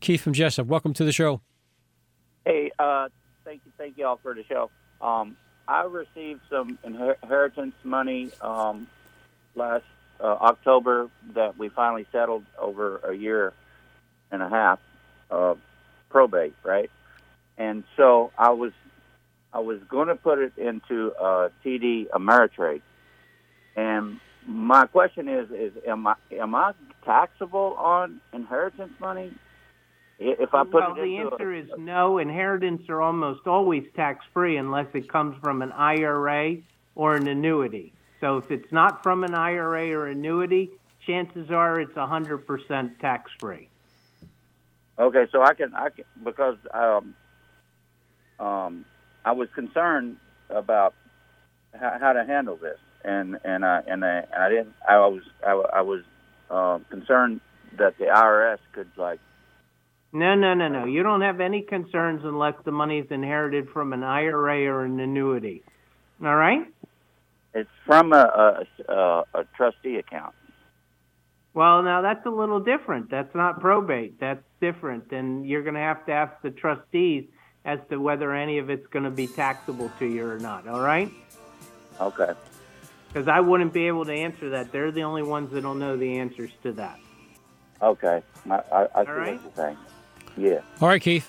Keith 0.00 0.20
from 0.20 0.32
Jessup. 0.32 0.66
Welcome 0.66 0.92
to 0.94 1.04
the 1.04 1.12
show. 1.12 1.40
Hey, 2.44 2.70
uh, 2.78 3.08
thank 3.44 3.60
you, 3.64 3.72
thank 3.78 3.98
you 3.98 4.06
all 4.06 4.18
for 4.22 4.34
the 4.34 4.44
show. 4.44 4.70
Um, 5.00 5.36
I 5.68 5.82
received 5.82 6.40
some 6.50 6.78
inher- 6.84 7.16
inheritance 7.22 7.74
money 7.84 8.30
um, 8.40 8.88
last 9.54 9.84
uh, 10.20 10.26
October 10.26 11.10
that 11.34 11.58
we 11.58 11.68
finally 11.68 12.06
settled 12.12 12.44
over 12.58 12.98
a 12.98 13.14
year 13.14 13.52
and 14.30 14.42
a 14.42 14.48
half 14.48 14.78
of 15.30 15.58
probate, 16.08 16.54
right? 16.64 16.90
And 17.56 17.84
so 17.96 18.32
I 18.38 18.50
was 18.50 18.72
I 19.52 19.60
was 19.60 19.80
going 19.88 20.08
to 20.08 20.14
put 20.16 20.38
it 20.38 20.52
into 20.56 21.12
uh, 21.12 21.48
TD 21.64 22.08
Ameritrade, 22.10 22.82
and 23.76 24.20
my 24.46 24.86
question 24.86 25.28
is: 25.28 25.50
is 25.50 25.72
am 25.86 26.06
I 26.06 26.14
am 26.32 26.54
I 26.54 26.72
taxable 27.04 27.74
on 27.78 28.20
inheritance 28.32 28.92
money? 29.00 29.32
If 30.18 30.54
I 30.54 30.64
put 30.64 30.74
well, 30.74 30.92
it 30.92 30.96
the 30.96 31.02
into 31.02 31.28
a- 31.28 31.32
answer 31.32 31.54
is 31.54 31.66
no. 31.78 32.18
Inheritance 32.18 32.82
are 32.88 33.00
almost 33.00 33.46
always 33.46 33.84
tax 33.96 34.24
free 34.32 34.56
unless 34.56 34.86
it 34.94 35.10
comes 35.10 35.36
from 35.40 35.62
an 35.62 35.72
IRA 35.72 36.56
or 36.94 37.16
an 37.16 37.26
annuity. 37.26 37.92
So 38.20 38.36
if 38.36 38.50
it's 38.50 38.70
not 38.70 39.02
from 39.02 39.24
an 39.24 39.34
IRA 39.34 39.90
or 39.92 40.06
annuity, 40.06 40.70
chances 41.06 41.50
are 41.50 41.80
it's 41.80 41.94
100% 41.94 42.98
tax 43.00 43.30
free. 43.38 43.68
Okay, 44.98 45.26
so 45.32 45.42
I 45.42 45.54
can 45.54 45.74
I 45.74 45.88
can 45.88 46.04
because 46.22 46.58
um, 46.74 47.14
um, 48.38 48.84
I 49.24 49.32
was 49.32 49.48
concerned 49.54 50.18
about 50.50 50.94
how, 51.78 51.96
how 51.98 52.12
to 52.12 52.24
handle 52.24 52.56
this, 52.56 52.78
and 53.02 53.38
and 53.42 53.64
I 53.64 53.82
and 53.86 54.04
I, 54.04 54.18
and 54.18 54.34
I 54.34 54.48
didn't. 54.50 54.74
I 54.86 54.98
was 54.98 55.22
I, 55.46 55.52
I 55.52 55.80
was 55.80 56.02
uh, 56.50 56.80
concerned 56.90 57.40
that 57.78 57.96
the 57.96 58.06
IRS 58.06 58.58
could 58.72 58.90
like. 58.98 59.20
No, 60.12 60.34
no, 60.34 60.52
no, 60.52 60.68
no. 60.68 60.84
You 60.84 61.02
don't 61.02 61.22
have 61.22 61.40
any 61.40 61.62
concerns 61.62 62.22
unless 62.24 62.54
the 62.64 62.72
money 62.72 62.98
is 62.98 63.06
inherited 63.10 63.70
from 63.70 63.92
an 63.92 64.02
IRA 64.02 64.66
or 64.66 64.84
an 64.84 64.98
annuity. 64.98 65.62
All 66.22 66.34
right? 66.34 66.66
It's 67.54 67.70
from 67.84 68.12
a 68.12 68.64
a, 68.88 68.92
a, 68.92 69.24
a 69.34 69.44
trustee 69.56 69.96
account. 69.96 70.34
Well, 71.52 71.82
now 71.82 72.00
that's 72.00 72.24
a 72.26 72.30
little 72.30 72.60
different. 72.60 73.10
That's 73.10 73.34
not 73.34 73.60
probate. 73.60 74.20
That's 74.20 74.42
different. 74.60 75.10
And 75.10 75.46
you're 75.46 75.62
going 75.62 75.74
to 75.74 75.80
have 75.80 76.06
to 76.06 76.12
ask 76.12 76.40
the 76.42 76.50
trustees 76.50 77.24
as 77.64 77.80
to 77.90 77.96
whether 77.96 78.32
any 78.32 78.58
of 78.58 78.70
it's 78.70 78.86
going 78.86 79.04
to 79.04 79.10
be 79.10 79.26
taxable 79.26 79.90
to 79.98 80.06
you 80.06 80.26
or 80.26 80.38
not. 80.38 80.68
All 80.68 80.80
right? 80.80 81.10
Okay. 82.00 82.32
Because 83.08 83.26
I 83.26 83.40
wouldn't 83.40 83.72
be 83.72 83.88
able 83.88 84.04
to 84.04 84.12
answer 84.12 84.50
that. 84.50 84.70
They're 84.70 84.92
the 84.92 85.02
only 85.02 85.24
ones 85.24 85.52
that'll 85.52 85.74
know 85.74 85.96
the 85.96 86.18
answers 86.18 86.52
to 86.62 86.72
that. 86.72 87.00
Okay, 87.82 88.22
I, 88.48 88.54
I, 88.54 88.88
I 88.94 89.04
see 89.04 89.10
right. 89.10 89.32
what 89.32 89.42
you're 89.42 89.52
saying. 89.56 89.76
Yeah. 90.36 90.60
All 90.80 90.88
right, 90.88 91.00
Keith. 91.00 91.28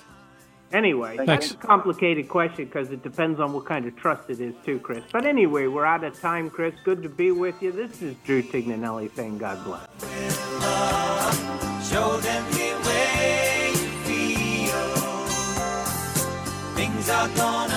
Anyway, 0.72 1.18
that's 1.26 1.50
a 1.50 1.56
complicated 1.56 2.28
question 2.28 2.64
because 2.64 2.90
it 2.90 3.02
depends 3.02 3.38
on 3.40 3.52
what 3.52 3.66
kind 3.66 3.86
of 3.86 3.94
trust 3.96 4.30
it 4.30 4.40
is, 4.40 4.54
too, 4.64 4.78
Chris. 4.78 5.04
But 5.12 5.26
anyway, 5.26 5.66
we're 5.66 5.84
out 5.84 6.02
of 6.02 6.18
time, 6.18 6.48
Chris. 6.48 6.74
Good 6.84 7.02
to 7.02 7.10
be 7.10 7.30
with 7.30 7.60
you. 7.62 7.72
This 7.72 8.00
is 8.00 8.16
Drew 8.24 8.42
Tignanelli 8.42 9.14
saying 9.14 9.36
God 9.38 9.62
bless. 9.64 9.86
Love, 10.62 11.34
show 11.84 12.16
them 12.18 12.44
the 12.52 12.74
way 12.86 13.68
you 13.74 13.88
feel. 14.06 14.96
Things 16.74 17.08
are 17.10 17.28
gonna 17.36 17.71